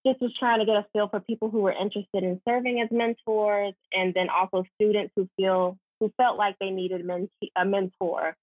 just 0.05 0.21
was 0.21 0.33
trying 0.37 0.59
to 0.59 0.65
get 0.65 0.75
a 0.75 0.85
feel 0.93 1.07
for 1.07 1.19
people 1.19 1.49
who 1.49 1.61
were 1.61 1.71
interested 1.71 2.23
in 2.23 2.39
serving 2.47 2.79
as 2.79 2.89
mentors 2.91 3.73
and 3.91 4.13
then 4.13 4.27
also 4.29 4.63
students 4.75 5.11
who 5.15 5.27
feel 5.35 5.77
who 5.99 6.11
felt 6.17 6.37
like 6.37 6.55
they 6.59 6.69
needed 6.69 7.09
a 7.55 7.65
mentor. 7.65 8.35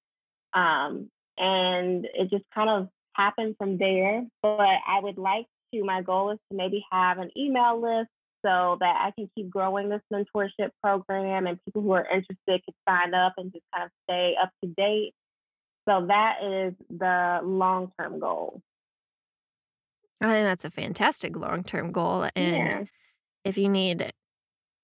Um, 0.55 1.11
and 1.37 2.07
it 2.15 2.31
just 2.31 2.45
kind 2.55 2.71
of 2.71 2.89
happened 3.13 3.57
from 3.59 3.79
there. 3.79 4.25
But 4.43 4.59
I 4.59 5.01
would 5.01 5.19
like 5.19 5.47
to, 5.73 5.85
my 5.85 6.03
goal 6.03 6.31
is 6.31 6.39
to 6.51 6.57
maybe 6.57 6.85
have 6.91 7.19
an 7.19 7.31
email 7.37 7.81
list 7.81 8.11
so 8.45 8.77
that 8.81 8.97
I 9.01 9.13
can 9.17 9.31
keep 9.35 9.51
growing 9.51 9.89
this 9.89 10.01
mentorship 10.13 10.71
program 10.83 11.47
and 11.47 11.59
people 11.65 11.83
who 11.83 11.93
are 11.93 12.07
interested 12.07 12.63
could 12.65 12.75
sign 12.89 13.15
up 13.15 13.35
and 13.37 13.53
just 13.53 13.65
kind 13.75 13.85
of 13.87 13.91
stay 14.05 14.35
up 14.41 14.51
to 14.63 14.71
date. 14.71 15.15
So 15.89 16.07
that 16.09 16.37
is 16.43 16.75
the 16.91 17.41
long 17.43 17.93
term 17.99 18.21
goal. 18.21 18.61
I 20.21 20.33
think 20.35 20.47
that's 20.47 20.65
a 20.65 20.71
fantastic 20.71 21.37
long-term 21.37 21.91
goal 21.91 22.29
and 22.37 22.57
yeah. 22.57 22.85
if 23.45 23.59
you 23.59 23.69
need 23.69 24.13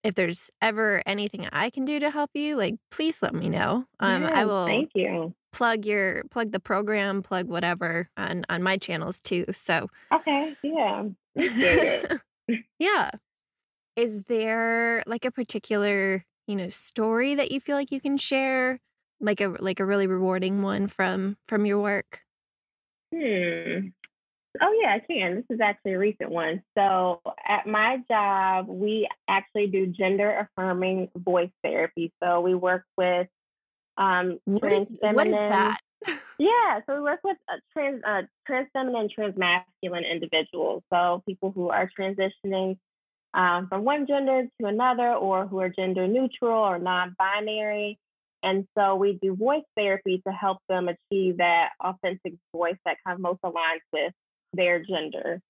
if 0.03 0.15
there's 0.15 0.51
ever 0.61 1.03
anything 1.07 1.49
I 1.53 1.71
can 1.71 1.85
do 1.85 2.01
to 2.01 2.11
help 2.11 2.31
you, 2.35 2.57
like 2.57 2.75
please 2.91 3.23
let 3.23 3.35
me 3.35 3.49
know. 3.49 3.85
Um 4.01 4.25
I 4.25 4.45
will 4.45 4.67
Thank 4.67 4.91
you. 4.95 5.35
plug 5.53 5.85
your 5.85 6.25
plug 6.31 6.51
the 6.51 6.59
program, 6.59 7.23
plug 7.23 7.47
whatever 7.47 8.09
on 8.17 8.45
on 8.49 8.65
my 8.65 8.79
channels 8.79 9.21
too. 9.21 9.45
So 9.53 9.89
Okay. 10.13 10.57
Yeah. 10.63 11.05
Yeah. 12.79 13.11
Is 13.99 14.23
there 14.23 15.03
like 15.09 15.25
a 15.25 15.33
particular, 15.33 16.25
you 16.47 16.55
know, 16.55 16.69
story 16.69 17.35
that 17.35 17.51
you 17.51 17.59
feel 17.59 17.77
like 17.77 17.91
you 17.91 18.01
can 18.01 18.17
share? 18.17 18.79
Like 19.21 19.41
a 19.41 19.49
like 19.59 19.81
a 19.81 19.85
really 19.85 20.07
rewarding 20.07 20.63
one 20.63 20.87
from 20.87 21.37
from 21.49 21.67
your 21.67 21.81
work? 21.83 22.21
Hmm. 23.13 23.89
Oh 24.61 24.81
yeah, 24.81 24.95
I 24.95 25.01
can. 25.01 25.35
This 25.37 25.57
is 25.57 25.61
actually 25.61 25.95
a 25.95 25.99
recent 25.99 26.31
one. 26.31 26.63
So 26.77 27.21
at 27.45 27.67
my 27.67 27.99
job, 28.09 28.69
we 28.69 29.09
actually 29.27 29.67
do 29.67 29.89
gender 29.89 30.47
affirming 30.47 31.11
voice 31.17 31.51
therapy. 31.65 32.13
So 32.23 32.41
we 32.41 32.55
work 32.55 32.85
with 32.97 33.27
um 33.97 34.39
What 34.45 34.73
is 34.73 34.87
trans 34.87 34.89
what 35.01 35.27
is 35.27 35.43
that? 35.49 35.81
Yeah, 36.39 36.83
so 36.87 36.95
we 36.95 37.01
work 37.01 37.19
with 37.25 37.37
uh, 37.53 37.57
trans 37.73 38.01
uh, 38.07 38.23
trans 38.47 38.69
feminine, 38.73 39.09
trans 39.13 39.37
masculine 39.37 40.05
individuals. 40.05 40.85
So 40.93 41.21
people 41.27 41.51
who 41.51 41.71
are 41.71 41.91
transitioning 41.99 42.79
um, 43.35 43.69
from 43.69 43.85
one 43.85 44.07
gender 44.07 44.45
to 44.61 44.67
another, 44.67 45.13
or 45.13 45.47
who 45.47 45.59
are 45.61 45.69
gender 45.69 46.07
neutral 46.07 46.59
or 46.59 46.79
non-binary. 46.79 47.99
And 48.43 48.67
so 48.77 48.95
we 48.95 49.19
do 49.21 49.35
voice 49.35 49.65
therapy 49.77 50.23
to 50.27 50.33
help 50.33 50.59
them 50.69 50.89
achieve 50.89 51.39
that 51.39 51.71
authentic 51.81 52.35
voice 52.55 52.77
that 52.85 52.97
kind 53.05 53.17
of 53.17 53.21
most 53.21 53.41
aligns 53.43 53.81
with 53.93 54.13
their 54.53 54.83
gender. 54.85 55.41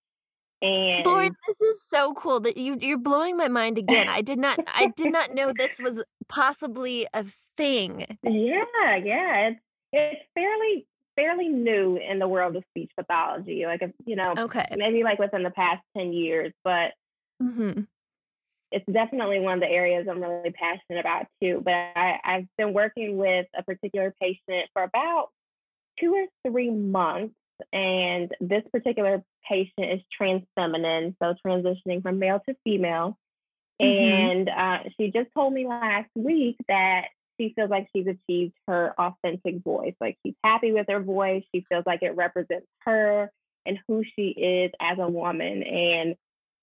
And 0.61 1.05
Lauren, 1.07 1.31
this 1.47 1.61
is 1.61 1.83
so 1.83 2.15
cool 2.15 2.41
that 2.41 2.57
you 2.57 2.77
you're 2.81 2.99
blowing 2.99 3.37
my 3.37 3.47
mind 3.49 3.79
again. 3.79 4.09
I 4.09 4.23
did 4.23 4.39
not 4.39 4.59
I 4.67 4.91
did 4.97 5.13
not 5.13 5.33
know 5.35 5.53
this 5.57 5.79
was 5.79 6.03
possibly 6.29 7.07
a 7.15 7.25
thing. 7.57 8.07
Yeah, 8.25 8.97
yeah, 8.97 9.49
it's 9.49 9.61
it's 9.93 10.21
fairly 10.35 10.87
fairly 11.15 11.49
new 11.49 11.97
in 11.97 12.19
the 12.19 12.27
world 12.27 12.57
of 12.57 12.65
speech 12.71 12.91
pathology. 12.97 13.67
Like 13.67 13.83
if 13.83 13.93
you 14.05 14.17
know, 14.17 14.35
Okay. 14.37 14.67
maybe 14.77 15.05
like 15.05 15.19
within 15.19 15.45
the 15.45 15.51
past 15.51 15.83
ten 15.97 16.13
years, 16.13 16.53
but 16.65 16.93
hmm 17.41 17.83
it's 18.71 18.85
definitely 18.93 19.41
one 19.41 19.55
of 19.55 19.61
the 19.61 19.69
areas 19.69 20.07
I'm 20.11 20.23
really 20.23 20.51
passionate 20.51 21.01
about 21.01 21.27
too. 21.43 21.63
But 21.65 21.73
I, 21.73 22.19
I've 22.23 22.47
been 22.59 22.73
working 22.75 23.17
with 23.17 23.47
a 23.57 23.63
particular 23.63 24.15
patient 24.21 24.69
for 24.73 24.83
about 24.83 25.29
two 25.99 26.15
or 26.15 26.27
three 26.51 26.71
months, 26.71 27.35
and 27.73 28.31
this 28.41 28.63
particular 28.73 29.23
patient 29.49 29.91
is 29.93 30.01
trans 30.17 30.43
feminine, 30.55 31.17
so 31.23 31.35
transitioning 31.45 32.03
from 32.03 32.19
male 32.19 32.41
to 32.49 32.55
female. 32.65 33.17
Mhm. 33.81 33.89
And 33.91 34.49
uh, 34.49 34.79
she 34.97 35.11
just 35.11 35.29
told 35.35 35.53
me 35.53 35.67
last 35.67 36.11
week 36.15 36.57
that 36.69 37.09
she 37.41 37.53
feels 37.55 37.71
like 37.71 37.89
she's 37.95 38.07
achieved 38.07 38.55
her 38.67 38.95
authentic 38.99 39.63
voice. 39.63 39.95
Like 40.01 40.19
she's 40.25 40.35
happy 40.45 40.73
with 40.73 40.87
her 40.89 41.01
voice. 41.01 41.45
She 41.55 41.65
feels 41.69 41.85
like 41.87 42.03
it 42.03 42.17
represents 42.17 42.67
her 42.81 43.31
and 43.65 43.79
who 43.87 44.03
she 44.17 44.29
is 44.31 44.73
as 44.81 44.99
a 44.99 45.09
woman. 45.09 45.63
And 45.63 46.17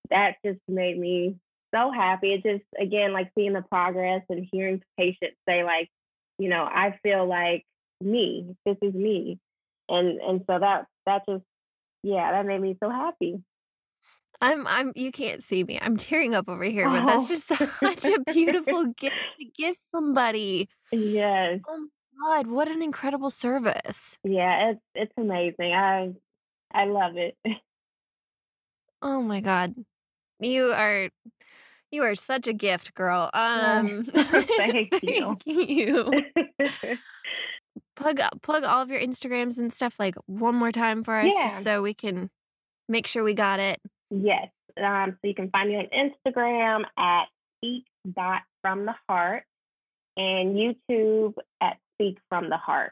that 0.10 0.36
just 0.46 0.60
made 0.68 0.98
me 0.98 1.38
so 1.74 1.92
happy. 1.92 2.34
It 2.34 2.44
just, 2.44 2.66
again, 2.80 3.14
like 3.14 3.32
seeing 3.38 3.54
the 3.54 3.62
progress 3.62 4.24
and 4.30 4.48
hearing 4.52 4.82
patients 4.98 5.38
say, 5.48 5.64
like, 5.64 5.90
you 6.38 6.50
know, 6.50 6.64
I 6.64 7.00
feel 7.04 7.26
like 7.28 7.66
me, 8.02 8.56
this 8.66 8.78
is 8.82 8.94
me. 8.94 9.40
And 9.88 10.20
and 10.20 10.42
so 10.50 10.60
that 10.60 10.88
that 11.06 11.24
just 11.30 11.44
yeah, 12.04 12.32
that 12.32 12.46
made 12.46 12.62
me 12.62 12.78
so 12.84 12.90
happy. 12.90 13.44
I'm 14.42 14.68
I'm 14.68 14.92
you 14.96 15.12
can't 15.12 15.44
see 15.44 15.64
me. 15.64 15.80
I'm 15.82 15.98
tearing 15.98 16.36
up 16.36 16.50
over 16.50 16.64
here, 16.64 16.90
but 16.90 17.06
that's 17.06 17.26
Oh. 17.26 17.28
just 17.28 17.48
such 17.84 18.06
a 18.06 18.20
beautiful 18.32 18.86
gift 18.98 19.16
to 19.40 19.46
give 19.46 19.78
somebody. 19.92 20.70
Yes. 20.92 21.60
Oh 21.68 21.78
my 22.22 22.44
god, 22.44 22.48
what 22.48 22.68
an 22.68 22.82
incredible 22.82 23.30
service. 23.30 24.18
Yeah, 24.24 24.72
it's 24.72 24.82
it's 24.94 25.14
amazing. 25.18 25.74
I 25.74 26.14
I 26.74 26.86
love 26.86 27.18
it. 27.18 27.38
Oh 29.02 29.22
my 29.22 29.40
god. 29.42 29.76
You 30.40 30.66
are 30.74 31.10
you 31.92 32.04
are 32.04 32.16
such 32.16 32.48
a 32.48 32.54
gift, 32.54 32.94
girl. 32.94 33.30
Um 33.34 34.04
thank 34.14 34.90
you. 35.04 35.38
thank 35.46 35.46
you. 35.46 36.12
Plug 37.96 38.20
plug 38.42 38.64
all 38.66 38.82
of 38.82 38.90
your 38.90 39.00
Instagrams 39.00 39.58
and 39.58 39.72
stuff 39.72 39.96
like 40.00 40.16
one 40.26 40.56
more 40.56 40.72
time 40.72 41.04
for 41.04 41.16
us 41.16 41.32
Yeah. 41.34 41.44
just 41.44 41.64
so 41.64 41.82
we 41.82 41.94
can 41.94 42.30
make 42.90 43.08
sure 43.08 43.24
we 43.24 43.34
got 43.34 43.60
it. 43.62 43.80
yes. 44.10 44.50
Um, 44.78 45.12
so 45.22 45.28
you 45.30 45.34
can 45.34 45.50
find 45.52 45.70
me 45.70 45.78
on 45.78 45.88
Instagram 45.88 46.84
at 46.98 47.28
speak 47.58 47.86
dot 48.14 48.42
from 48.62 48.86
the 48.86 48.94
heart 49.08 49.44
and 50.18 50.56
YouTube 50.58 51.36
at 51.62 51.78
speak 51.94 52.18
from 52.28 52.50
the 52.50 52.58
heart. 52.58 52.92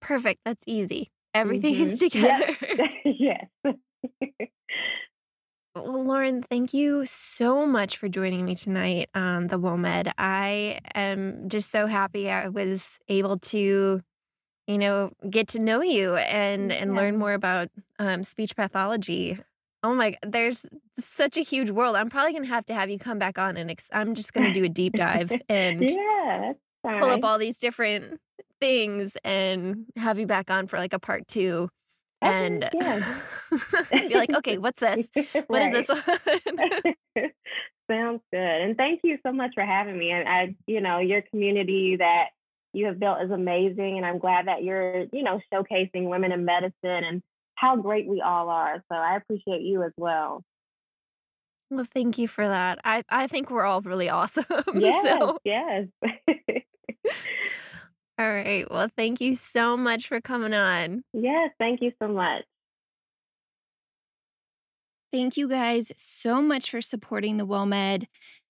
Perfect. 0.00 0.40
That's 0.46 0.64
easy. 0.66 1.10
Everything 1.34 1.74
is 1.74 2.00
Mhm. 2.02 2.10
together. 2.10 2.56
Yep. 3.04 3.48
yes. 3.66 4.46
Well, 5.74 6.04
Lauren, 6.04 6.42
thank 6.42 6.72
you 6.72 7.04
so 7.04 7.66
much 7.66 7.96
for 7.96 8.08
joining 8.08 8.44
me 8.44 8.54
tonight 8.54 9.10
on 9.14 9.48
the 9.48 9.58
WOMED. 9.58 10.12
I 10.16 10.78
am 10.94 11.48
just 11.48 11.70
so 11.70 11.86
happy 11.86 12.30
I 12.30 12.48
was 12.48 12.98
able 13.08 13.38
to 13.38 14.00
you 14.66 14.78
know, 14.78 15.10
get 15.28 15.48
to 15.48 15.58
know 15.58 15.82
you 15.82 16.16
and 16.16 16.72
and 16.72 16.92
Yeah. 16.92 16.96
learn 16.96 17.18
more 17.18 17.34
about 17.34 17.68
um, 17.98 18.24
speech 18.24 18.56
pathology. 18.56 19.38
Oh 19.82 19.94
my, 19.94 20.16
there's 20.22 20.64
such 20.98 21.36
a 21.36 21.42
huge 21.42 21.70
world. 21.70 21.96
I'm 21.96 22.08
probably 22.08 22.32
gonna 22.32 22.46
have 22.46 22.64
to 22.66 22.74
have 22.74 22.88
you 22.88 22.98
come 22.98 23.18
back 23.18 23.38
on 23.38 23.58
and 23.58 23.70
ex- 23.70 23.90
I'm 23.92 24.14
just 24.14 24.32
gonna 24.32 24.52
do 24.52 24.64
a 24.64 24.68
deep 24.70 24.94
dive 24.94 25.32
and 25.50 25.86
Yeah, 25.86 26.54
pull 26.82 27.10
up 27.10 27.24
all 27.24 27.38
these 27.38 27.58
different 27.58 28.18
things 28.60 29.12
and 29.22 29.84
have 29.96 30.18
you 30.18 30.26
back 30.26 30.50
on 30.50 30.66
for 30.66 30.78
like 30.78 30.94
a 30.94 30.98
part 30.98 31.28
two. 31.28 31.68
And 32.24 32.68
yeah. 32.72 33.20
be 34.08 34.14
like, 34.14 34.34
okay, 34.34 34.58
what's 34.58 34.80
this? 34.80 35.10
What 35.46 35.62
is 35.62 35.86
this? 35.86 37.30
Sounds 37.90 38.22
good. 38.32 38.40
And 38.40 38.76
thank 38.76 39.00
you 39.04 39.18
so 39.24 39.32
much 39.32 39.50
for 39.54 39.64
having 39.64 39.98
me. 39.98 40.10
And 40.10 40.28
I, 40.28 40.54
you 40.66 40.80
know, 40.80 40.98
your 40.98 41.22
community 41.22 41.96
that 41.96 42.28
you 42.72 42.86
have 42.86 42.98
built 42.98 43.22
is 43.22 43.30
amazing. 43.30 43.98
And 43.98 44.06
I'm 44.06 44.18
glad 44.18 44.46
that 44.46 44.64
you're, 44.64 45.04
you 45.12 45.22
know, 45.22 45.40
showcasing 45.52 46.08
women 46.08 46.32
in 46.32 46.44
medicine 46.44 46.74
and 46.82 47.22
how 47.56 47.76
great 47.76 48.08
we 48.08 48.22
all 48.22 48.48
are. 48.48 48.82
So 48.90 48.96
I 48.96 49.16
appreciate 49.16 49.62
you 49.62 49.82
as 49.82 49.92
well. 49.98 50.42
well, 51.70 51.84
thank 51.84 52.16
you 52.16 52.26
for 52.26 52.48
that. 52.48 52.78
I, 52.84 53.04
I 53.10 53.26
think 53.26 53.50
we're 53.50 53.64
all 53.64 53.82
really 53.82 54.08
awesome. 54.08 54.46
Yes, 54.74 55.04
so, 55.04 55.38
yes. 55.44 55.86
All 58.18 58.32
right. 58.32 58.64
Well, 58.70 58.88
thank 58.96 59.20
you 59.20 59.34
so 59.34 59.76
much 59.76 60.08
for 60.08 60.20
coming 60.20 60.54
on. 60.54 61.02
yes, 61.12 61.50
thank 61.58 61.82
you 61.82 61.92
so 62.00 62.08
much. 62.08 62.44
Thank 65.10 65.36
you 65.36 65.48
guys 65.48 65.92
so 65.96 66.40
much 66.42 66.70
for 66.70 66.80
supporting 66.80 67.36
the 67.36 67.46
WOMED. 67.46 68.06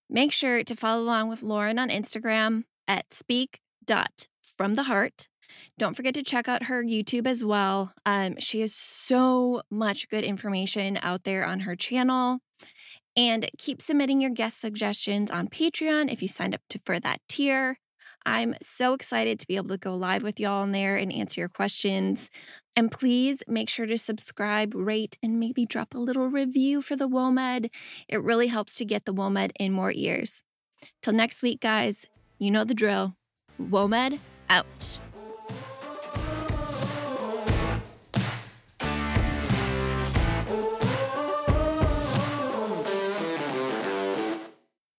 Make 0.08 0.32
sure 0.32 0.64
to 0.64 0.76
follow 0.76 1.02
along 1.02 1.28
with 1.28 1.42
Lauren 1.42 1.78
on 1.78 1.90
Instagram 1.90 2.64
at 2.88 3.12
speak.fromtheheart. 3.12 5.28
Don't 5.78 5.94
forget 5.94 6.14
to 6.14 6.22
check 6.22 6.48
out 6.48 6.64
her 6.64 6.82
YouTube 6.82 7.26
as 7.26 7.44
well. 7.44 7.92
Um, 8.06 8.36
she 8.38 8.60
has 8.60 8.74
so 8.74 9.62
much 9.70 10.08
good 10.08 10.24
information 10.24 10.98
out 11.02 11.24
there 11.24 11.44
on 11.44 11.60
her 11.60 11.76
channel. 11.76 12.38
And 13.16 13.48
keep 13.58 13.80
submitting 13.80 14.20
your 14.20 14.30
guest 14.30 14.60
suggestions 14.60 15.30
on 15.30 15.48
Patreon 15.48 16.12
if 16.12 16.20
you 16.20 16.28
signed 16.28 16.54
up 16.54 16.62
to, 16.70 16.80
for 16.84 16.98
that 16.98 17.20
tier. 17.28 17.78
I'm 18.26 18.54
so 18.60 18.94
excited 18.94 19.38
to 19.38 19.46
be 19.46 19.56
able 19.56 19.68
to 19.68 19.78
go 19.78 19.94
live 19.94 20.22
with 20.22 20.40
y'all 20.40 20.64
in 20.64 20.72
there 20.72 20.96
and 20.96 21.12
answer 21.12 21.40
your 21.40 21.48
questions. 21.48 22.30
And 22.76 22.90
please 22.90 23.42
make 23.46 23.68
sure 23.68 23.86
to 23.86 23.98
subscribe, 23.98 24.74
rate, 24.74 25.16
and 25.22 25.38
maybe 25.38 25.66
drop 25.66 25.94
a 25.94 25.98
little 25.98 26.28
review 26.28 26.82
for 26.82 26.96
the 26.96 27.08
WOMED. 27.08 27.68
It 28.08 28.22
really 28.22 28.48
helps 28.48 28.74
to 28.76 28.84
get 28.84 29.04
the 29.04 29.14
WOMED 29.14 29.52
in 29.60 29.72
more 29.72 29.92
ears. 29.94 30.42
Till 31.02 31.12
next 31.12 31.42
week, 31.42 31.60
guys, 31.60 32.06
you 32.38 32.50
know 32.50 32.64
the 32.64 32.74
drill. 32.74 33.14
WOMED 33.60 34.18
out. 34.48 34.98